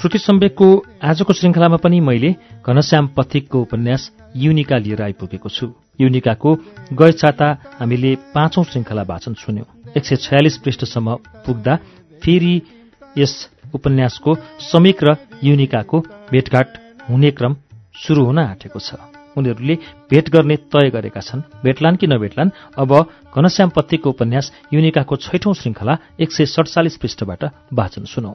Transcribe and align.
श्रुति 0.00 0.18
सम्वेकको 0.18 0.66
आजको 1.02 1.32
श्रृङ्खलामा 1.32 1.76
पनि 1.82 1.98
मैले 2.00 2.30
घनश्याम 2.62 3.06
पथिकको 3.16 3.60
उपन्यास 3.60 4.02
युनिका 4.36 4.76
लिएर 4.78 5.02
आइपुगेको 5.02 5.48
छु। 5.48 5.66
युनिकाको 6.00 6.54
गय 6.94 7.12
छाता 7.12 7.46
हामीले 7.80 8.14
पाँचौं 8.30 8.64
श्रृङ्खला 8.64 9.02
वाचन 9.02 9.34
सुन्यौं। 9.34 9.66
एक 9.98 10.04
सय 10.06 10.16
छयालिस 10.16 10.58
पृष्ठसम्म 10.62 11.14
पुग्दा 11.46 11.74
फेरि 12.22 12.54
यस 13.18 13.34
उपन्यासको 13.74 14.34
समीक 14.62 15.02
र 15.02 15.16
युनिकाको 15.44 16.00
भेटघाट 16.30 16.78
हुने 17.10 17.30
क्रम 17.34 17.56
सुरु 17.98 18.24
हुन 18.24 18.38
आँटेको 18.38 18.78
छ। 18.78 19.02
उनीहरूले 19.34 19.74
भेट 20.10 20.30
गर्ने 20.30 20.56
तय 20.70 20.90
गरेका 20.94 21.20
छन्। 21.20 21.42
भेटलान् 21.62 21.96
कि 21.96 22.06
नभेटलान् 22.06 22.54
अब 22.78 22.90
घनश्याम 23.34 23.70
पत्तीको 23.74 24.10
उपन्यास 24.10 24.52
युनिकाको 24.74 25.16
छैठौं 25.16 25.54
श्रृङ्खला 25.54 25.98
एक 26.20 26.30
सय 26.32 26.46
सडचालिस 26.46 26.96
पृष्ठबाट 26.96 27.44
वाचन 27.74 28.04
सुनौ। 28.06 28.34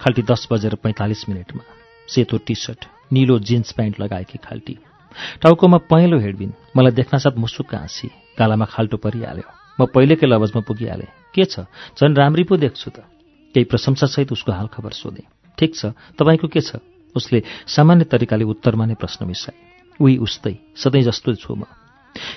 खाल्टी 0.00 0.22
दस 0.22 0.48
बजेर 0.52 0.74
पैँतालिस 0.74 1.28
मिनटमा। 1.28 1.62
सेतो 2.08 2.38
टी 2.38 2.54
सर्ट 2.54 2.84
निलो 3.12 3.38
जिन्स 3.38 3.72
प्यान्ट 3.72 4.00
लगाएकी 4.00 4.38
खाल्टी। 4.38 4.76
टाउकोमा 5.42 5.78
पहेँलो 5.90 6.18
हेडबिन। 6.18 6.52
मलाई 6.76 6.92
देख्नासाथ 6.92 7.36
मुसुक्क 7.36 7.74
हाँसी। 7.74 8.08
गालामा 8.38 8.64
खाल्टो 8.64 8.96
परिहाल्यो। 8.96 9.48
म 9.80 9.86
पहिलेकै 9.86 10.26
लवजमा 10.26 10.60
पुगिहालेँ। 10.60 11.08
के 11.34 11.44
छ? 11.44 11.64
झन् 11.96 12.16
राम्री 12.16 12.44
पो 12.44 12.56
देख्छु 12.56 12.90
त। 12.90 13.04
केही 13.54 13.64
प्रशंसासहित 13.64 14.32
उसको 14.32 14.52
हालखबर 14.52 14.92
सोधेँ। 14.92 15.26
ठिक 15.58 15.74
छ। 15.74 15.96
तपाईँको 16.16 16.48
के 16.48 16.60
छ? 16.60 16.76
उसले 17.16 17.42
सामान्य 17.66 18.04
तरिकाले 18.04 18.44
उत्तरमा 18.44 18.84
नै 18.86 18.94
प्रश्न 18.94 19.26
मिसाए। 19.26 19.56
उही 20.00 20.16
उस्तै। 20.16 20.54
सधैँ 20.76 21.02
जस्तो 21.02 21.34
छु 21.34 21.54
म। 21.54 21.64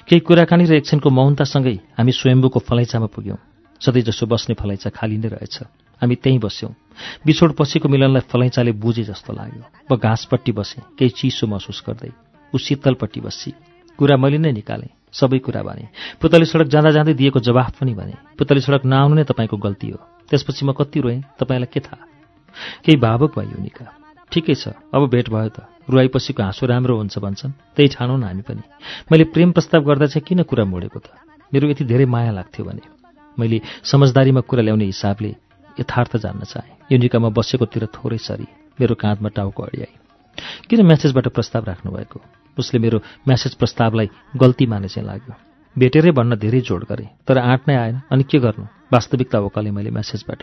केही 0.07 0.19
कुराकानी 0.19 0.65
र 0.65 0.73
एकछिनको 0.79 1.09
मौनतासँगै 1.09 1.75
हामी 1.99 2.11
स्वयम्भूको 2.11 2.59
फलैचामा 2.59 3.07
पुग्यौँ। 3.11 3.39
सधैँ 3.81 4.03
जसो 4.03 4.25
बस्ने 4.25 4.55
फलैचा 4.55 4.89
खाली 4.89 5.17
नै 5.17 5.27
रहेछ। 5.27 5.55
हामी 6.01 6.15
त्यहीँ 6.15 6.39
बस्यौँ। 6.39 6.71
बिछोड 7.25 7.51
पछिको 7.53 7.89
मिलनलाई 7.89 8.23
फलैचाले 8.31 8.71
बुझे 8.75 9.03
जस्तो 9.03 9.33
लाग्यो। 9.33 9.63
म 9.91 9.95
घाँसपट्टि 9.95 10.51
बसेँ 10.51 10.83
केही 10.97 11.09
चिसो 11.09 11.47
महसुस 11.47 11.83
गर्दै। 11.87 12.11
ऊ 12.53 12.57
शीतलपट्टि 12.57 13.19
बसी 13.21 13.51
कुरा 13.99 14.15
मैले 14.17 14.37
नै 14.37 14.51
निकालेँ 14.51 14.91
सबै 15.13 15.39
कुरा 15.39 15.61
भने 15.63 15.85
पुतली 16.21 16.45
सडक 16.45 16.67
जाँदा 16.67 16.91
जाँदै 16.91 17.13
दिएको 17.13 17.39
जवाफ 17.39 17.79
पनि 17.79 17.93
भने 17.93 18.15
पुतली 18.37 18.61
सडक 18.61 18.85
नआउनु 18.85 19.15
नै 19.15 19.23
तपाईँको 19.23 19.57
गल्ती 19.57 19.89
हो। 19.89 19.99
त्यसपछि 20.29 20.65
म 20.65 20.71
कति 20.71 20.99
रोएँ? 20.99 21.21
तपाईँलाई 21.39 21.69
के 21.73 21.79
थाहा? 21.79 22.03
केही 22.85 22.97
भावुक 22.97 23.31
भयो 23.39 23.57
निका। 23.59 23.85
ठिकै 24.31 24.55
छ 24.55 24.77
अब 24.93 25.09
भेट 25.09 25.29
भयो 25.29 25.49
त। 25.49 25.65
रुवाईपछिको 25.89 26.43
हाँसो 26.43 26.65
राम्रो 26.65 26.97
हुन्छ 26.97 27.17
भन्छन्। 27.17 27.51
त्यही 27.75 27.89
ठानौँ 27.89 28.17
न 28.19 28.23
हामी 28.23 28.43
पनि। 28.45 28.61
मैले 29.11 29.23
प्रेम 29.33 29.51
प्रस्ताव 29.51 29.81
गर्दा 29.81 30.05
चाहिँ 30.05 30.25
किन 30.25 30.43
कुरा 30.45 30.65
मोडेको 30.65 30.99
त? 30.99 31.09
मेरो 31.53 31.69
यति 31.69 31.83
धेरै 31.89 32.05
माया 32.05 32.31
लाग्थ्यो 32.31 32.65
भने। 32.65 32.81
मैले 33.39 33.61
समझदारीमा 33.83 34.41
कुरा 34.45 34.61
ल्याउने 34.61 34.85
हिसाबले 34.85 35.48
यथार्थ 35.79 36.17
जान्न 36.17 36.43
चाहेँ। 36.43 36.75
युनिकामा 36.91 37.29
बसेकोतिर 37.29 37.85
थोरै 37.95 38.17
सरी। 38.17 38.47
मेरो 38.79 38.95
काँधमा 38.95 39.29
टाउको 39.29 39.63
अडियाए 39.63 39.93
किन 40.69 40.85
म्यासेजबाट 40.85 41.27
प्रस्ताव 41.35 41.63
राख्नुभएको? 41.63 42.17
उसले 42.57 42.79
मेरो 42.79 42.97
म्यासेज 43.27 43.53
प्रस्तावलाई 43.55 44.09
गल्ती 44.37 44.65
माने 44.65 44.87
चाहिँ 44.87 45.07
लाग्यो। 45.07 45.33
भेटेरै 45.75 46.11
भन्न 46.11 46.35
धेरै 46.35 46.61
जोड 46.61 46.83
गरेँ 46.89 47.07
तर 47.27 47.37
आँट 47.37 47.61
नै 47.67 47.75
आएन। 47.75 47.95
अनि 48.11 48.23
के 48.23 48.39
गर्नु? 48.39 48.65
वास्तविकता 48.93 49.39
वकाले 49.39 49.71
मैले 49.71 49.91
म्यासेजबाट। 49.91 50.39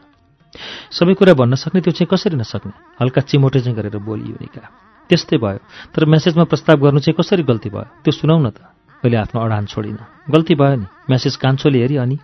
सबै 0.92 1.14
कुरा 1.14 1.34
भन्न 1.34 1.54
सक्ने 1.54 1.80
त्यो 1.80 1.92
चाहिँ 1.92 2.08
कसरी 2.12 2.36
नसक्ने? 2.36 2.72
हल्का 3.00 3.20
चिमोटे 3.20 3.60
चाहिँ 3.60 3.76
गरेर 3.76 3.96
बोलियो 3.98 4.36
निका 4.40 4.62
त्यस्तै 5.10 5.36
भयो। 5.36 5.58
तर 5.94 6.04
म्यासेजमा 6.04 6.44
प्रस्ताव 6.44 6.76
गर्नु 6.76 7.00
चाहिँ 7.00 7.16
कसरी 7.16 7.42
गल्ती 7.42 7.68
भयो? 7.70 8.04
त्यो 8.04 8.12
सुनाउ 8.12 8.38
न 8.38 8.50
त। 8.52 8.58
मैले 9.04 9.16
आफ्नो 9.16 9.40
अडान 9.40 9.64
छोडिनँ। 9.66 10.06
गल्ती 10.30 10.54
भयो 10.54 10.76
नि। 10.76 10.86
म्यासेज 11.08 11.36
कान्छोले 11.36 11.78
हेरी 11.80 11.96
अनि 11.96 12.16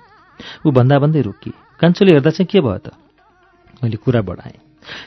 ऊ 0.67 0.71
भन्दा 0.71 0.99
भन्दै 0.99 1.21
रोकी 1.23 1.53
कान्छोले 1.83 2.13
हेर्दा 2.15 2.31
चाहिँ 2.31 2.47
के 2.47 2.61
भयो 2.63 2.79
त? 2.79 2.95
मैले 3.83 3.97
कुरा 3.99 4.23
बढाएँ। 4.23 4.59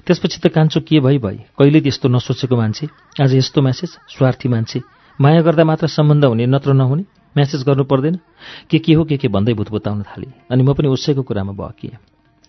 त्यसपछि 0.03 0.39
त 0.43 0.51
कान्छो 0.51 0.79
के 0.83 0.99
भई 0.99 1.17
भई 1.23 1.37
कहिले 1.55 1.79
त्यस्तो 1.81 2.11
नसोचेको 2.11 2.55
मान्छे 2.55 2.87
आज 3.23 3.31
यस्तो 3.35 3.61
म्यासेज 3.63 3.91
स्वार्थी 4.11 4.49
मान्छे। 4.51 4.79
माया 5.19 5.41
गर्दा 5.41 5.63
मात्र 5.63 5.87
सम्बन्ध 5.87 6.25
हुने 6.25 6.45
नत्र 6.51 6.73
नहुने 6.75 7.03
म्यासेज 7.31 7.63
गर्नु 7.63 7.83
पर्दैन। 7.87 8.19
के 8.67 8.79
के 8.79 8.93
हो 8.93 9.03
के 9.07 9.17
के 9.17 9.27
भन्दै 9.31 9.53
भुतभुताउन 9.55 10.03
थालेँ। 10.03 10.31
अनि 10.51 10.63
म 10.63 10.73
पनि 10.75 10.87
उसैको 10.91 11.23
कुरामा 11.23 11.55
बकिएँ 11.55 11.95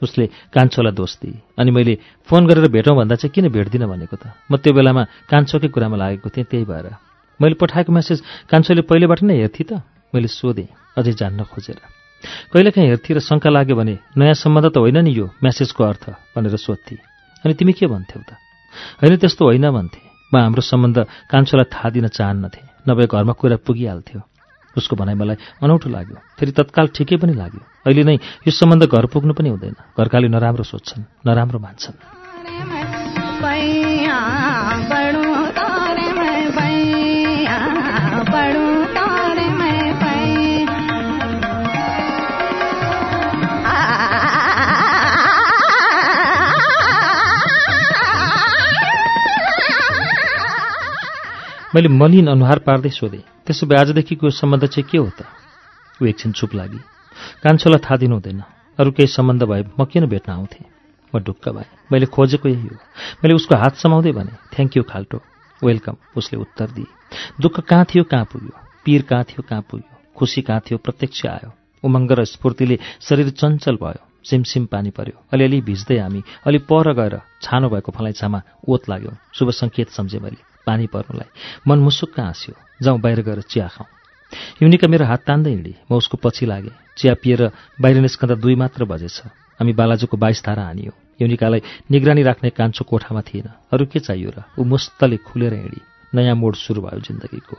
उसले 0.02 0.26
कान्छोलाई 0.50 0.92
दोष 0.92 1.12
दिए। 1.22 1.38
अनि 1.58 1.70
मैले 1.70 1.98
फोन 2.26 2.46
गरेर 2.46 2.66
भेटौँ 2.66 2.96
भन्दा 2.98 3.14
चाहिँ 3.22 3.30
किन 3.30 3.48
भेट्दिनँ 3.48 3.86
भनेको 3.86 4.16
त? 4.18 4.34
म 4.50 4.58
त्यो 4.58 4.72
बेलामा 4.74 5.02
कान्छोकै 5.30 5.68
कुरामा 5.70 5.96
लागेको 5.96 6.28
थिएँ 6.34 6.46
त्यही 6.50 6.64
भएर। 6.66 6.86
मैले 7.38 7.54
पठाएको 7.62 7.92
म्यासेज 7.94 8.22
कान्छोले 8.50 8.82
पहिलेबाट 8.90 9.22
नै 9.22 9.38
हेर्थेँ 9.38 9.66
त? 9.70 9.72
मैले 10.10 10.26
सोधेँ 10.26 10.68
अझै 10.98 11.12
जान्न 11.14 11.46
खोजेर। 11.46 12.05
कहिलेकाहीँ 12.52 12.88
हेर्थेँ 12.88 13.16
र 13.16 13.20
शङ्का 13.20 13.50
लाग्यो 13.50 13.76
भने 13.76 13.98
नयाँ 14.18 14.34
सम्बन्ध 14.34 14.72
त 14.72 14.76
होइन 14.76 14.98
नि 14.98 15.10
यो 15.10 15.30
म्यासेजको 15.42 15.84
अर्थ 15.84 16.10
भनेर 16.36 16.56
सोध्थे। 16.56 16.96
अनि 17.44 17.54
तिमी 17.54 17.72
के 17.72 17.86
भन्थ्यौ 17.86 18.22
त? 18.22 18.36
होइन 19.02 19.16
त्यस्तो 19.16 19.44
होइन 19.44 19.70
भन्थे। 19.70 20.00
म 20.34 20.36
हाम्रो 20.36 20.62
सम्बन्ध 20.62 21.06
कान्छोलाई 21.30 21.64
थाहा 21.72 21.90
दिन 21.90 22.08
चाहन्नथे 22.08 22.60
नभए 22.88 23.06
घरमा 23.06 23.32
कुरा 23.32 23.56
पुगिहाल्थ्यो। 23.56 24.20
उसको 24.76 24.96
भनाइ 24.96 25.14
मलाई 25.14 25.36
अनौठो 25.62 25.88
लाग्यो। 25.88 26.16
फेरि 26.38 26.52
तत्काल 26.52 26.88
ठिकै 26.94 27.16
पनि 27.16 27.32
लाग्यो। 27.32 27.60
अहिले 27.86 28.04
नै 28.04 28.18
यो 28.44 28.50
सम्बन्ध 28.50 28.86
घर 28.86 29.06
पुग्नु 29.06 29.32
पनि 29.32 29.48
हुँदैन। 29.48 29.74
घरकाले 29.98 30.28
नराम्रो 30.28 30.64
सोध्छन् 30.64 31.04
नराम्रो 31.26 31.58
मान्छन्। 31.58 33.85
मैले 51.76 51.88
मलिन 51.92 52.26
अनुहार 52.26 52.58
पार्दै 52.64 52.88
सोधेँ 52.88 53.44
त्यसो 53.44 53.66
भए 53.68 53.76
आजदेखिको 53.76 54.30
सम्बन्ध 54.32 54.64
चाहिँ 54.64 54.88
के 54.88 54.98
हो 54.98 55.10
त? 55.12 55.28
ऊ 56.00 56.06
एकछिन 56.08 56.32
चुप 56.32 56.54
लागि। 56.54 56.80
कान्छोलाई 57.44 57.80
थाहा 57.84 57.96
दिनु 58.00 58.14
हुँदैन 58.16 58.40
अरू 58.80 58.90
केही 58.96 59.12
सम्बन्ध 59.12 59.44
भए 59.44 59.62
म 59.76 59.84
किन 59.84 60.06
भेट्न 60.08 60.32
आउँथेँ? 60.32 60.64
म 61.12 61.20
ढुक्क 61.20 61.48
भएँ 61.52 61.68
मैले 61.92 62.06
खोजेको 62.08 62.48
यही 62.48 62.68
हो। 62.72 62.80
मैले 63.20 63.34
उसको 63.36 63.60
हात 63.60 63.76
समाउँदै 63.76 64.12
भने 64.16 64.32
थ्याङ्क 64.56 64.76
यू 64.76 64.82
खाल्टो। 64.88 65.20
वेलकम। 65.60 65.96
उसले 66.16 66.40
उत्तर 66.40 66.72
दिए। 66.72 66.88
दुःख 67.44 67.60
कहाँ 67.60 67.84
थियो 67.84 68.04
कहाँ 68.08 68.24
पुग्यो? 68.24 68.56
पीर 68.84 69.02
कहाँ 69.02 69.24
थियो 69.28 69.44
कहाँ 69.44 69.62
पुग्यो? 69.68 69.92
खुसी 70.16 70.42
कहाँ 70.48 70.60
थियो? 70.60 70.78
प्रत्यक्ष 70.80 71.26
आयो। 71.26 71.52
उमङ्ग 71.84 72.12
र 72.12 72.24
स्फूर्तिले 72.24 72.78
शरीर 73.04 73.30
चञ्चल 73.36 73.76
भयो। 73.76 74.00
सिमसिम 74.24 74.66
पानी 74.72 74.90
पर्यो। 74.96 75.20
अलिअलि 75.32 75.60
भिज्दै 75.60 75.98
हामी 75.98 76.24
अलि 76.46 76.58
पर 76.58 76.92
गएर 76.96 77.20
छानो 77.44 77.68
भएको 77.68 77.92
फलैछामा 77.92 78.42
ओत 78.64 78.88
लाग्यो। 78.88 79.12
शुभ 79.36 79.50
सङ्केत 79.50 79.88
सम्झेँ 79.92 80.20
मैले। 80.20 80.55
पानी 80.66 80.86
पर्नुलाई 80.86 81.30
मन 81.68 81.78
मुसुक्क 81.78 82.20
हाँस्यो। 82.20 82.54
जाउँ 82.82 83.00
बाहिर 83.00 83.22
गएर 83.22 83.40
चिया 83.42 83.68
खाउँ 83.68 83.88
युनिका 84.62 84.88
मेरो 84.88 85.04
हात 85.04 85.22
तान्दै 85.26 85.50
हिँडी। 85.50 85.74
म 85.90 85.94
उसको 85.96 86.18
पछि 86.18 86.46
लागेँ। 86.46 86.74
चिया 86.98 87.14
पिएर 87.14 87.50
बाहिर 87.80 88.00
निस्कँदा 88.00 88.34
दुई 88.34 88.54
मात्र 88.54 88.84
बजेछ। 88.84 89.22
हामी 89.60 89.72
बालाजुको 89.72 90.16
बाइस 90.16 90.42
धारा 90.44 90.62
हानियो। 90.62 90.92
युनिकालाई 91.22 91.62
निगरानी 91.90 92.22
राख्ने 92.22 92.50
कान्छो 92.50 92.84
कोठामा 92.84 93.20
थिएन। 93.22 93.48
अरू 93.72 93.86
के 93.86 94.00
चाहियो 94.00 94.30
र? 94.30 94.42
ऊ 94.58 94.64
मुस्तले 94.64 95.16
खुलेर 95.16 95.54
हिँडी। 95.54 95.80
नयाँ 96.14 96.34
मोड 96.34 96.54
सुरु 96.54 96.82
भयो 96.82 97.00
जिन्दगीको। 97.00 97.56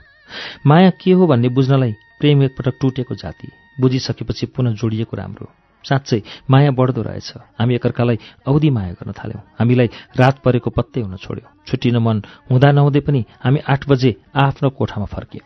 माया 0.67 0.89
के 0.89 1.11
हो 1.11 1.27
भन्ने 1.27 1.49
बुझ्नलाई 1.49 1.95
प्रेम 2.19 2.43
एकपटक 2.43 2.75
टुटेको 2.81 3.15
जाति। 3.15 3.47
बुझिसकेपछि 3.81 4.45
पुनः 4.45 4.73
जोडिएको 4.75 5.17
राम्रो। 5.17 5.47
साँच्चै 5.87 6.19
माया 6.49 6.71
बढ्दो 6.71 7.01
रहेछ। 7.01 7.33
हामी 7.59 7.75
एकअर्कालाई 7.75 8.17
औधी 8.47 8.69
माया 8.69 8.91
गर्न 8.91 9.11
थाल्यौँ। 9.11 9.41
हामीलाई 9.59 9.89
रात 10.17 10.35
परेको 10.39 10.69
पत्तै 10.69 11.01
हुन 11.01 11.15
छोड्यो। 11.15 11.45
छुट्टिन 11.67 11.97
मन 11.97 12.17
हुँदा 12.51 12.71
नहुँदै 12.71 12.99
पनि 12.99 13.21
हामी 13.43 13.59
आठ 13.69 13.81
बजे 13.89 14.11
आफ्नो 14.35 14.69
कोठामा 14.69 15.05
फर्क्यौँ। 15.05 15.43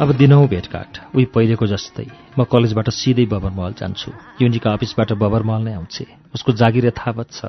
अब 0.00 0.12
दिनौँ 0.12 0.48
भेटघाट। 0.48 0.98
उही 1.16 1.24
पहिलेको 1.24 1.66
जस्तै 1.66 2.06
म 2.38 2.44
कलेजबाट 2.44 2.88
सिधै 2.90 3.24
बबर 3.24 3.50
महल 3.50 3.72
जान्छु। 3.72 4.12
युनिका 4.42 4.72
अफिसबाट 4.72 5.12
बबर 5.12 5.42
महल 5.42 5.62
नै 5.62 5.74
आउँछे। 5.74 6.06
उसको 6.34 6.52
जागिर 6.52 6.90
थावत 6.90 7.32
छ। 7.32 7.44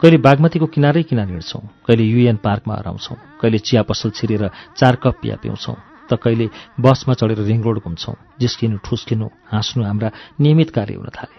कहिले 0.00 0.16
बागमतीको 0.16 0.66
किनारै 0.66 1.02
किनार 1.02 1.28
हिँड्छौँ 1.28 1.62
कहिले 1.86 2.04
युएन 2.04 2.36
पार्कमा 2.36 2.74
हराउँछौँ 2.74 3.16
कहिले 3.40 3.58
चिया 3.58 3.82
पसल 3.82 4.10
छिरेर 4.10 4.48
चार 4.76 4.96
कप 4.96 5.14
पिया 5.22 5.36
पिउँछौँ। 5.36 5.95
त 6.08 6.18
कहिले 6.22 6.46
बसमा 6.80 7.14
चढेर 7.14 7.40
रिङ 7.42 7.62
रोड 7.62 7.78
घुम्छौँ 7.82 8.14
जिस्किनु 8.40 8.76
ठुस्किनु 8.84 9.26
हाँस्नु 9.52 9.84
हाम्रा 9.84 10.10
नियमित 10.40 10.70
कार्य 10.70 10.94
हुन 10.94 11.10
थाले। 11.12 11.38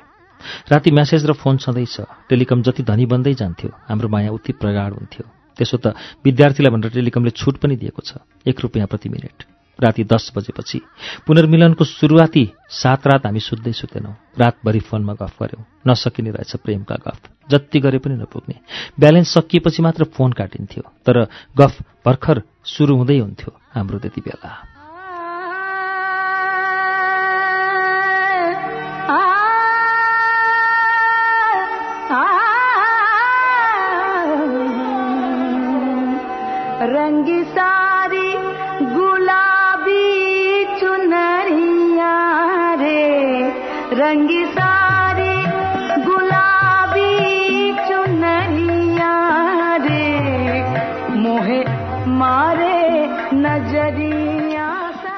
राति 0.72 0.92
म्यासेज 0.92 1.26
र 1.26 1.34
फोन 1.34 1.58
छँदैछ 1.58 1.96
टेलिकम 2.30 2.62
जति 2.62 2.84
धनी 2.84 3.06
बन्दै 3.06 3.34
जान्थ्यो 3.34 3.70
हाम्रो 3.90 4.08
माया 4.10 4.32
उति 4.32 4.54
प्रगाढ 4.54 4.94
हुन्थ्यो। 4.94 5.26
त्यसो 5.58 5.78
त 5.78 5.96
विद्यार्थीलाई 6.22 6.72
भनेर 6.72 6.92
टेलिकमले 6.94 7.32
छुट 7.34 7.58
पनि 7.58 7.76
दिएको 7.76 8.02
छ 8.06 8.22
एक 8.46 8.58
रुपियाँ 8.62 8.88
प्रति 8.88 9.10
मिनट। 9.10 9.38
राति 9.80 10.04
दस 10.04 10.32
बजेपछि 10.36 10.80
पुनर्मिलनको 11.28 11.84
सुरुवाती 11.86 12.44
सात 12.66 13.08
रात 13.08 13.26
हामी 13.26 13.40
सुत्दै 13.40 13.74
सुतेनौँ 13.74 14.14
रातभरि 14.38 14.80
फोनमा 14.80 15.14
गफ 15.14 15.34
गऱ्यौँ 15.42 15.66
नसकिने 15.88 16.32
रहेछ 16.34 16.56
प्रेमका 16.66 16.96
गफ। 16.98 17.22
जति 17.50 17.80
गरे 17.80 17.98
पनि 18.02 18.16
नपुग्ने। 18.18 18.56
ब्यालेन्स 19.00 19.34
सकिएपछि 19.34 19.82
मात्र 19.84 20.04
फोन 20.18 20.32
काटिन्थ्यो। 20.34 20.84
तर 21.06 21.18
गफ 21.58 21.82
भर्खर 22.06 22.42
सुरु 22.68 22.94
हुँदै 22.98 23.18
हुन्थ्यो 23.20 23.52
हाम्रो 23.74 23.98
त्यति 24.00 24.22
बेला। 24.22 24.77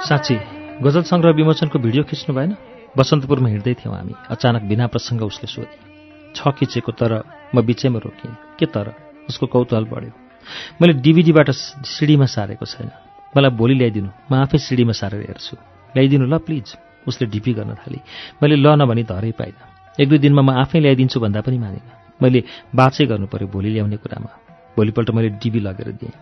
साँच्ची 0.10 0.36
गजल 0.82 1.04
सङ्ग्रह 1.06 1.32
विमोचनको 1.38 1.78
भिडियो 1.86 2.04
खिच्नु 2.10 2.34
भएन। 2.34 2.52
बसन्तपुरमा 2.98 3.50
हिँड्दै 3.54 3.74
थियौँ 3.78 3.94
हामी। 3.94 4.14
अचानक 4.34 4.62
बिना 4.66 4.86
प्रसङ्ग 4.90 5.22
उसले 5.22 5.46
सोधे 5.46 5.78
छ 6.34 6.50
खिचेको 6.58 6.92
तर 6.98 7.14
म 7.54 7.62
बिचैमा 7.62 8.00
रोकिएँ। 8.02 8.58
के 8.58 8.66
तर? 8.74 8.90
उसको 9.30 9.46
कौतूहल 9.54 9.86
बढ्यो। 9.86 10.12
मैले 10.82 10.94
डिभिडीबाट 11.06 11.50
सिडीमा 11.94 12.26
सारेको 12.26 12.66
छैन। 12.66 12.90
मलाई 13.38 13.54
भोलि 13.54 13.76
ल्याइदिनु। 13.78 14.10
म 14.10 14.34
आफै 14.50 14.58
सिडीमा 14.58 14.98
सारेर 14.98 15.30
हेर्छु। 15.30 15.56
ल्याइदिनु 15.94 16.26
ल 16.26 16.42
प्लिज। 16.42 16.68
उसले 17.06 17.30
ढिपी 17.30 17.54
गर्न 17.54 17.78
थाली। 17.78 18.02
मैले 18.42 18.56
ल 18.58 18.68
नभनी 18.82 19.04
धरै 19.06 19.32
पाइनँ। 19.38 19.62
एक 19.94 20.10
दुई 20.10 20.20
दिनमा 20.26 20.42
म 20.42 20.50
आफै 20.58 20.80
ल्याइदिन्छु 20.90 21.22
भन्दा 21.22 21.46
पनि 21.46 21.58
मानिनँ। 21.62 22.18
मैले 22.18 22.40
बाछै 22.74 23.06
गर्नु 23.06 23.30
पऱ्यो 23.30 23.48
भोलि 23.54 23.70
ल्याउने 23.78 23.98
कुरामा। 24.02 24.32
भोलिपल्ट 24.74 25.10
मैले 25.14 25.30
डिबी 25.38 25.60
लगेर 25.62 25.90
दिएँ। 26.02 26.14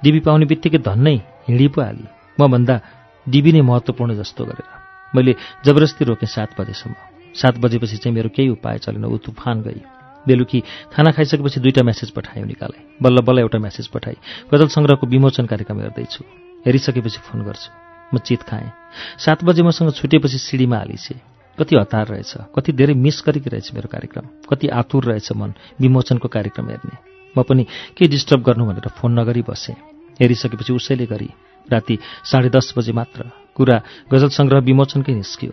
डिबी 0.00 0.20
पाउने 0.24 0.44
बित्तिकै 0.48 0.80
धन्नै 0.80 1.16
हिँडी 1.44 1.68
पो 1.76 1.80
हालेँ 1.84 2.08
मभन्दा 2.40 3.03
डिबी 3.26 3.52
नै 3.52 3.60
महत्त्वपूर्ण 3.60 4.14
जस्तो 4.16 4.44
गरेर। 4.44 4.68
मैले 5.16 5.34
जबरजस्ती 5.64 6.04
रोकेँ 6.04 6.28
सात 6.28 6.60
बजेसम्म। 6.60 6.94
सात 7.34 7.58
बजेपछि 7.58 7.96
चाहिँ 7.96 8.14
मेरो 8.14 8.28
केही 8.28 8.48
उपाय 8.48 8.78
चलेन। 8.78 9.04
ऊ 9.04 9.16
तुफान 9.18 9.62
गई 9.62 9.80
बेलुकी 10.26 10.60
खाना 10.92 11.10
खाइसकेपछि 11.12 11.60
दुईवटा 11.60 11.82
म्यासेज 11.82 12.10
पठाएँ 12.10 12.44
निकालेँ। 12.44 12.98
बल्ल 13.02 13.20
बल्ल 13.20 13.38
एउटा 13.38 13.58
म्यासेज 13.58 13.86
पठाएँ 13.88 14.16
गजल 14.52 14.68
सङ्ग्रहको 14.68 15.06
विमोचन 15.06 15.46
कार्यक्रम 15.46 15.80
हेर्दैछु 15.80 16.24
हेरिसकेपछि 16.66 17.18
फोन 17.26 17.42
गर्छु। 17.44 17.70
म 18.12 18.18
चित 18.18 18.42
खाएँ। 18.42 18.70
सात 19.18 19.44
बजे 19.44 19.62
मसँग 19.62 19.92
छुटेपछि 19.92 20.38
सिडीमा 20.38 20.76
हालिसे। 20.76 21.14
कति 21.58 21.76
हतार 21.76 22.06
रहेछ। 22.08 22.32
कति 22.56 22.72
धेरै 22.72 22.94
मिस 22.94 23.22
गरेकी 23.26 23.50
रहेछ 23.50 23.74
मेरो 23.74 23.88
कार्यक्रम। 23.88 24.24
कति 24.50 24.68
आतुर 24.68 25.04
रहेछ 25.04 25.32
मन 25.32 25.54
विमोचनको 25.80 26.28
कार्यक्रम 26.28 26.68
हेर्ने। 26.70 26.96
म 27.36 27.42
पनि 27.42 27.66
के 27.96 28.08
डिस्टर्ब 28.08 28.42
गर्नु 28.42 28.64
भनेर 28.66 28.88
फोन 28.98 29.18
नगरी 29.18 29.42
बसेँ। 29.42 29.74
हेरिसकेपछि 30.20 30.72
उसैले 30.72 31.06
गरी 31.06 31.28
राति 31.72 31.98
साढे 32.24 32.48
दस 32.48 32.74
बजे 32.76 32.92
मात्र 32.92 33.30
कुरा 33.56 33.76
गजल 34.12 34.28
सङ्ग्रह 34.28 34.60
विमोचनकै 34.68 35.14
निस्कियो। 35.14 35.52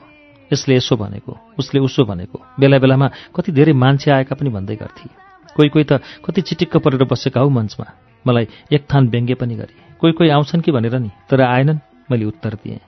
यसले 0.53 0.75
यसो 0.75 0.95
भनेको 0.97 1.37
उसले 1.59 1.79
उसो 1.79 2.05
भनेको। 2.05 2.37
बेला 2.59 2.77
बेलामा 2.79 3.07
कति 3.35 3.51
धेरै 3.51 3.73
मान्छे 3.73 4.11
आएका 4.11 4.35
पनि 4.35 4.49
भन्दै 4.49 4.75
गर्थे। 4.75 5.07
कोही 5.55 5.69
कोही 5.69 5.85
त 5.89 6.01
कति 6.25 6.41
चिटिक्क 6.41 6.77
परेर 6.83 7.03
बसेका 7.07 7.39
हौ 7.41 7.49
मञ्चमा। 7.49 7.87
मलाई 8.25 8.47
एक 8.71 8.83
थान 8.91 9.07
व्यङ्ग्य 9.07 9.35
पनि 9.35 9.55
गरे। 9.55 9.73
कोही 9.99 10.13
कोही 10.13 10.29
आउँछन् 10.29 10.61
कि 10.61 10.71
भनेर 10.71 10.95
नि 10.99 11.11
तर 11.29 11.41
आएनन् 11.41 11.79
मैले 12.11 12.25
उत्तर 12.25 12.53
दिएँ। 12.59 12.79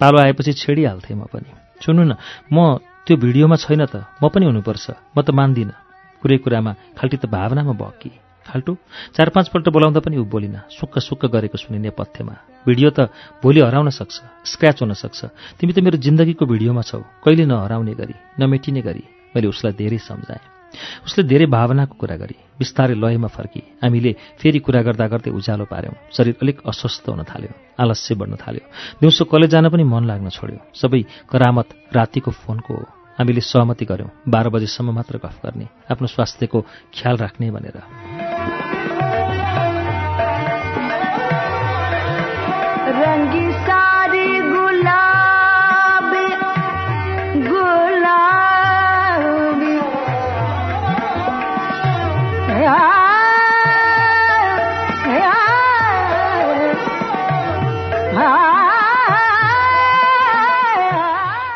पालो 0.00 0.18
आएपछि 0.18 0.52
छेडिहाल्थेँ 0.52 1.16
म 1.16 1.24
पनि। 1.32 1.50
सुन्नु 1.80 2.02
न 2.04 2.12
म 2.52 2.78
त्यो 3.06 3.16
भिडियोमा 3.16 3.56
छैन 3.56 3.86
त 3.86 4.04
म 4.22 4.28
पनि 4.28 4.44
हुनुपर्छ 4.46 5.16
म 5.16 5.22
त 5.22 5.30
मान्दिनँ। 5.30 5.76
कुरै 6.22 6.38
कुरामा 6.44 6.72
खाल्टी 6.98 7.16
त 7.16 7.24
भावनामा 7.26 7.72
बकी 7.72 8.27
फाल्टु। 8.48 8.72
चार 9.12 9.28
पाँचपल्ट 9.28 9.68
बोलाउँदा 9.68 10.00
पनि 10.00 10.16
ऊ 10.16 10.24
बोलिन। 10.24 10.56
सुक्क 10.72 10.98
सुक्क 10.98 11.26
गरेको 11.28 11.56
सुने 11.60 11.78
नेपथ्यमा 11.78 12.34
भिडियो 12.66 12.90
त 12.90 13.12
भोलि 13.44 13.60
हराउन 13.60 13.88
सक्छ 13.92 14.16
स्क्रच 14.48 14.82
हुन 14.82 14.92
सक्छ। 14.96 15.20
तिमी 15.60 15.72
त 15.72 15.78
मेरो 15.84 16.00
जिन्दगीको 16.00 16.44
भिडियोमा 16.48 16.82
छौ। 16.82 17.04
कहिले 17.24 17.44
नहराउने 17.44 17.94
गरी 17.94 18.14
नमेटिने 18.40 18.80
गरी। 18.80 19.04
मैले 19.36 19.46
उसलाई 19.52 19.72
धेरै 19.76 19.98
सम्झाएँ। 20.00 20.44
उसले 21.04 21.24
धेरै 21.24 21.46
भावनाको 21.48 21.96
कुरा 21.96 22.16
गरी 22.20 22.36
बिस्तारै 22.60 22.94
लयमा 23.00 23.28
फर्की। 23.32 23.80
हामीले 23.80 24.12
फेरि 24.36 24.58
कुरा 24.60 24.80
गर्दा 24.84 25.06
गर्दै 25.08 25.30
उज्यालो 25.32 25.64
पार्यौँ। 25.64 25.96
शरीर 26.12 26.36
अलिक 26.44 26.60
अस्वस्थ 26.60 27.08
हुन 27.08 27.24
थाल्यो 27.24 27.52
आलस्य 27.80 28.14
बढ्न 28.20 28.36
थाल्यो। 28.36 28.64
दिउँसो 29.00 29.24
कलेज 29.32 29.50
जान 29.50 29.68
पनि 29.72 29.84
मन 29.88 30.04
लाग्न 30.04 30.28
छोड्यो। 30.28 30.60
सबै 30.76 31.00
करामत 31.32 31.68
रातिको 31.96 32.30
फोनको 32.30 32.72
हो। 32.74 32.84
हामीले 33.16 33.40
सहमति 33.40 33.84
गऱ्यौँ 33.88 34.10
बाह्र 34.28 34.48
बजेसम्म 34.52 34.92
मात्र 34.92 35.16
गफ 35.24 35.36
गर्ने। 35.40 35.66
आफ्नो 35.88 36.06
स्वास्थ्यको 36.06 36.58
ख्याल 36.94 37.16
राख्ने 37.16 37.50
भनेर। 37.50 38.27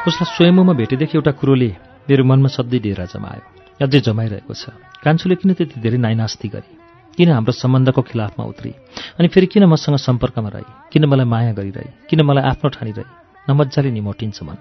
उसलाई 0.03 0.35
स्वयम्भूमा 0.35 0.73
भेटेदेखि 0.73 1.15
एउटा 1.15 1.33
कुरोले 1.39 1.71
मेरो 2.11 2.25
मनमा 2.25 2.51
सधैँ 2.51 2.81
डेरा 2.83 3.05
जमायो 3.07 3.43
अझै 3.87 4.01
जमाइरहेको 4.03 4.55
छ। 4.55 4.75
कान्छुले 4.99 5.35
किन 5.39 5.55
त्यति 5.55 5.79
धेरै 5.79 5.99
नाइनास्ती 6.03 6.49
गरे? 6.51 6.71
किन 7.15 7.29
हाम्रो 7.31 7.53
सम्बन्धको 7.55 8.03
खिलाफमा 8.11 8.45
उत्रि? 8.51 8.71
अनि 9.19 9.29
फेरि 9.31 9.47
किन 9.47 9.65
मसँग 9.71 9.97
सम्पर्कमा 10.03 10.49
रहे? 10.59 10.67
किन 10.91 11.07
मलाई 11.07 11.27
माया 11.27 11.53
गरिरहे? 11.55 12.11
किन 12.11 12.21
मलाई 12.27 12.45
आफ्नो 12.51 12.69
ठानिरहे 12.75 13.05
नमजाले 13.47 13.91
निमोटिन्छ 13.95 14.43
मन 14.43 14.57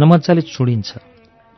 नमजाले 0.00 0.40
चुडिन्छ। 0.48 0.90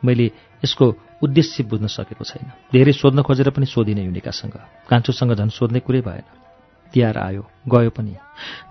मैले 0.03 0.25
यसको 0.59 0.85
उद्देश्य 1.23 1.63
बुझ्न 1.63 1.87
सकेको 1.87 2.23
छैन। 2.27 2.51
धेरै 2.75 2.91
सोध्न 2.91 3.23
खोजेर 3.23 3.49
पनि 3.55 3.65
सोधिनँ 3.71 4.03
युनिकासँग। 4.03 4.55
कान्छुसँग 4.91 5.31
झन् 5.39 5.55
सोध्ने 5.55 5.79
कुरै 5.79 6.01
भएन। 6.03 6.27
तिहार 6.91 7.17
आयो 7.17 7.43
गयो 7.71 7.89
पनि। 7.95 8.15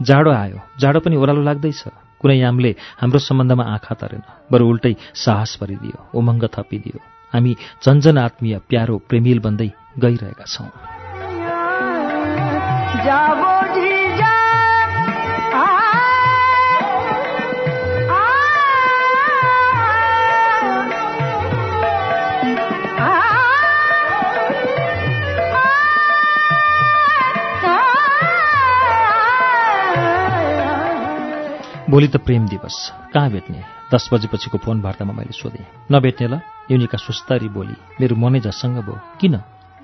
जाडो 0.04 0.30
आयो। 0.30 0.58
जाडो 0.76 1.00
पनि 1.00 1.16
ओह्रालो 1.16 1.40
लाग्दैछ। 1.40 1.82
कुनै 2.22 2.36
यामले 2.38 2.70
हाम्रो 3.00 3.18
सम्बन्धमा 3.18 3.64
आँखा 3.64 3.94
तरेन। 3.94 4.22
बरु 4.52 4.64
उल्टै 4.68 4.94
साहस 5.14 5.58
भरिदियो 5.60 5.98
उमङ्ग 6.14 6.44
थपिदियो। 6.54 6.98
हामी 7.34 7.52
झन्झन 7.84 8.18
आत्मीय 8.18 8.54
प्यारो 8.68 8.98
प्रेमिल 9.08 9.38
बन्दै 9.38 9.70
गइरहेका 9.98 10.44
छौँ। 10.44 10.70
भोलि 31.92 32.08
त 32.08 32.16
प्रेम 32.16 32.48
दिवस। 32.48 32.92
कहाँ 33.12 33.30
भेट्ने? 33.30 33.60
दस 33.94 34.08
बजेपछिको 34.12 34.58
फोन 34.58 34.80
वार्तामा 34.80 35.12
मैले 35.12 35.32
सोधेँ। 35.36 35.92
नभेट्ने 35.92 36.26
ल 36.28 36.40
युनिका 36.72 36.96
सुस्तरी 36.96 37.48
बोली 37.52 37.76
मेरो 38.00 38.16
मनै 38.16 38.40
झसङ्ग 38.40 38.80
भयो? 38.80 38.96
किन? 39.20 39.34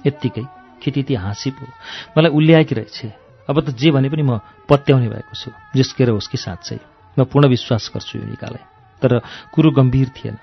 यत्तिकै? 0.07 0.45
खिटिती 0.83 1.15
हाँसी 1.15 1.51
पो। 1.51 1.69
मलाई 2.17 2.33
उल्ल्याएकी 2.33 2.75
रहेछ। 2.75 3.13
अब 3.45 3.61
त 3.61 3.77
जे 3.77 3.91
भने 3.93 4.09
पनि 4.09 4.23
म 4.25 4.41
पत्याउने 4.65 5.09
भएको 5.09 5.35
छु। 5.37 5.53
जिस्केर 5.77 6.09
होस् 6.17 6.33
कि 6.33 6.39
साँच्चै। 6.41 6.81
म 7.19 7.29
पूर्ण 7.29 7.49
विश्वास 7.53 7.93
गर्छु 7.93 8.19
युनिकालाई। 8.25 8.65
तर 9.05 9.21
कुरो 9.53 9.71
गम्भीर 9.77 10.09
थिएन। 10.09 10.37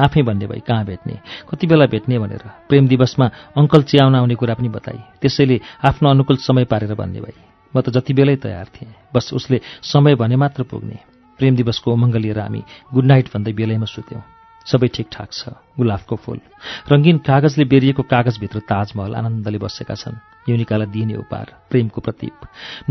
आफै 0.00 0.22
भन्ने 0.24 0.46
भई 0.48 0.64
कहाँ 0.64 0.84
भेट्ने? 0.88 1.20
कति 1.52 1.66
बेला 1.68 1.84
भेट्ने 1.84 2.16
भनेर? 2.16 2.44
प्रेम 2.68 2.88
दिवसमा 2.88 3.26
अङ्कल 3.60 3.82
चियाउन 3.82 4.14
आउने 4.16 4.34
कुरा 4.40 4.54
पनि 4.56 4.68
बताए 4.72 5.20
त्यसैले 5.20 5.60
आफ्नो 5.84 6.10
अनुकूल 6.10 6.36
समय 6.40 6.64
पारेर 6.64 6.94
भन्ने 6.96 7.20
भई। 7.20 7.36
म 7.76 7.80
त 7.84 7.92
जति 7.92 8.12
बेलै 8.16 8.36
तयार 8.36 8.64
थिएँ। 8.64 8.94
बस 9.14 9.30
उसले 9.36 9.60
समय 9.84 10.16
भने 10.16 10.36
मात्र 10.36 10.62
पुग्ने। 10.64 11.09
प्रेम 11.40 11.56
दिवसको 11.56 11.88
उमङ्ग 11.88 12.16
लिएर 12.20 12.38
हामी 12.44 12.62
गुड 12.92 13.04
नाइट 13.04 13.32
भन्दै 13.32 13.52
बेलैमा 13.56 13.88
सुत्यौँ। 13.88 14.22
सबै 14.60 14.88
ठिकठाक 14.92 15.30
छ। 15.32 15.56
गुलाफको 15.72 16.16
फूल। 16.20 16.38
रङ्गीन 16.92 17.18
कागजले 17.24 17.64
बेरिएको 17.64 18.02
कागजभित्र 18.04 18.58
ताजमहल 18.68 19.14
आनन्दले 19.16 19.58
बसेका 19.58 19.94
छन्। 19.96 20.20
युनिकालाई 20.52 20.88
दिइने 20.92 21.16
उपहार 21.16 21.48
प्रेमको 21.72 22.00
प्रतीप। 22.00 22.36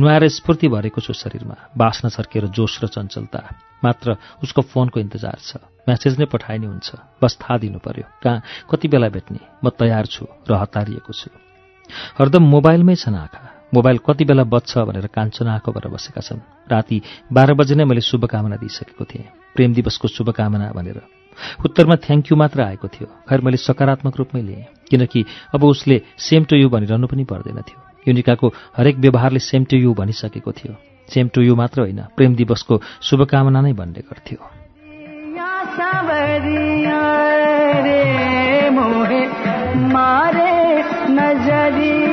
नुहाएर 0.01 0.27
स्फूर्ति 0.27 0.67
भरेको 0.67 1.01
छु 1.01 1.13
शरीरमा। 1.13 1.55
बास्न 1.77 2.09
छर्केर 2.09 2.49
जोस 2.49 2.81
र 2.83 2.87
चञ्चलता। 2.89 3.39
मात्र 3.85 4.17
उसको 4.43 4.61
फोनको 4.65 4.99
इन्तजार 4.99 5.37
छ। 5.37 5.61
म्यासेज 5.85 6.19
नै 6.19 6.25
पठाइने 6.25 6.67
हुन्छ। 6.67 7.21
बस 7.21 7.37
थाहा 7.37 7.57
दिनु 7.57 7.79
पर्यो 7.79 8.05
कहाँ? 8.23 8.41
कति 8.65 8.87
बेला 8.89 9.09
भेट्ने? 9.13 9.39
म 9.63 9.69
तयार 9.69 10.05
छु 10.09 10.25
र 10.25 10.51
हतारिएको 10.57 11.13
छु। 11.13 11.29
हरदम 12.17 12.43
मोबाइलमै 12.43 12.95
छन् 12.97 13.15
आँखा। 13.15 13.58
मोबाइल 13.73 13.97
कति 13.97 14.25
बेला 14.25 14.43
बज्छ 14.43 14.77
भनेर 14.77 15.07
कान्छो 15.07 15.45
आँखो 15.45 15.71
गरेर 15.71 15.91
बसेका 15.93 16.21
छन्। 16.21 16.37
राति 16.71 17.01
बाह्र 17.33 17.53
बजे 17.53 17.75
नै 17.75 17.85
मैले 17.85 18.01
शुभकामना 18.01 18.55
दिइसकेको 18.55 19.05
थिएँ। 19.05 19.25
प्रेम 19.55 19.73
दिवसको 19.73 20.07
शुभकामना 20.07 20.71
भनेर। 20.71 21.01
उत्तरमा 21.65 21.95
थ्याङ्क 21.95 22.31
यू 22.31 22.37
मात्र 22.37 22.61
आएको 22.61 22.87
थियो। 22.87 23.07
खैर 23.29 23.41
मैले 23.41 23.57
सकारात्मक 23.57 24.17
रूपमै 24.17 24.41
लिएँ। 24.41 24.65
किनकि 24.89 25.25
अब 25.55 25.63
उसले 25.63 26.01
सेम 26.17 26.43
टु 26.43 26.55
यु 26.55 26.69
भनिरहनु 26.69 27.07
पनि 27.07 27.23
पर्दैन 27.23 27.55
थियो। 27.55 27.81
युनिकाको 28.07 28.53
हरेक 28.77 28.97
व्यवहारले 28.97 29.39
सेम 29.39 29.63
टु 29.63 29.77
यु 29.77 29.93
भनिसकेको 29.93 30.51
थियो। 30.51 30.75
सेम 31.13 31.27
टु 31.27 31.41
यु 31.41 31.55
मात्र 31.55 31.81
होइन 31.81 32.03
प्रेम 32.17 32.35
दिवसको 32.35 32.81
शुभकामना 33.01 33.61
नै 33.61 33.73
भन्ने 33.73 33.99
गर्थ्यो। 33.99 34.37
मारे 39.93 40.83
नजरिया। 41.09 42.08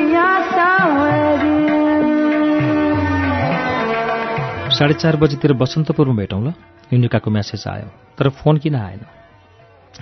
साढे 4.77 4.95
चार 4.95 5.17
बजीतिर 5.17 5.53
बसन्तपुरमा 5.57 6.15
भेटौँ 6.21 6.43
ल 6.45 6.53
युनिकाको 6.93 7.31
म्यासेज 7.33 7.65
आयो 7.65 7.89
तर 8.19 8.29
फोन 8.29 8.59
किन 8.61 8.75
आएन? 8.77 9.01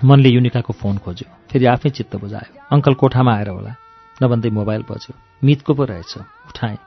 मनले 0.03 0.29
युनिकाको 0.29 0.73
फोन 0.75 0.99
खोज्यो 0.99 1.29
फेरि 1.47 1.67
आफै 1.71 1.91
चित्त 1.95 2.17
बुझायो। 2.19 2.75
अङ्कल 2.75 2.95
कोठामा 2.99 3.33
आएर 3.39 3.49
होला 3.55 3.73
नभन्दै 4.19 4.51
मोबाइल 4.51 4.83
बज्यो। 4.91 5.15
मितको 5.47 5.73
पो 5.79 5.85
रहेछ 5.87 6.13
उठाएँ। 6.51 6.79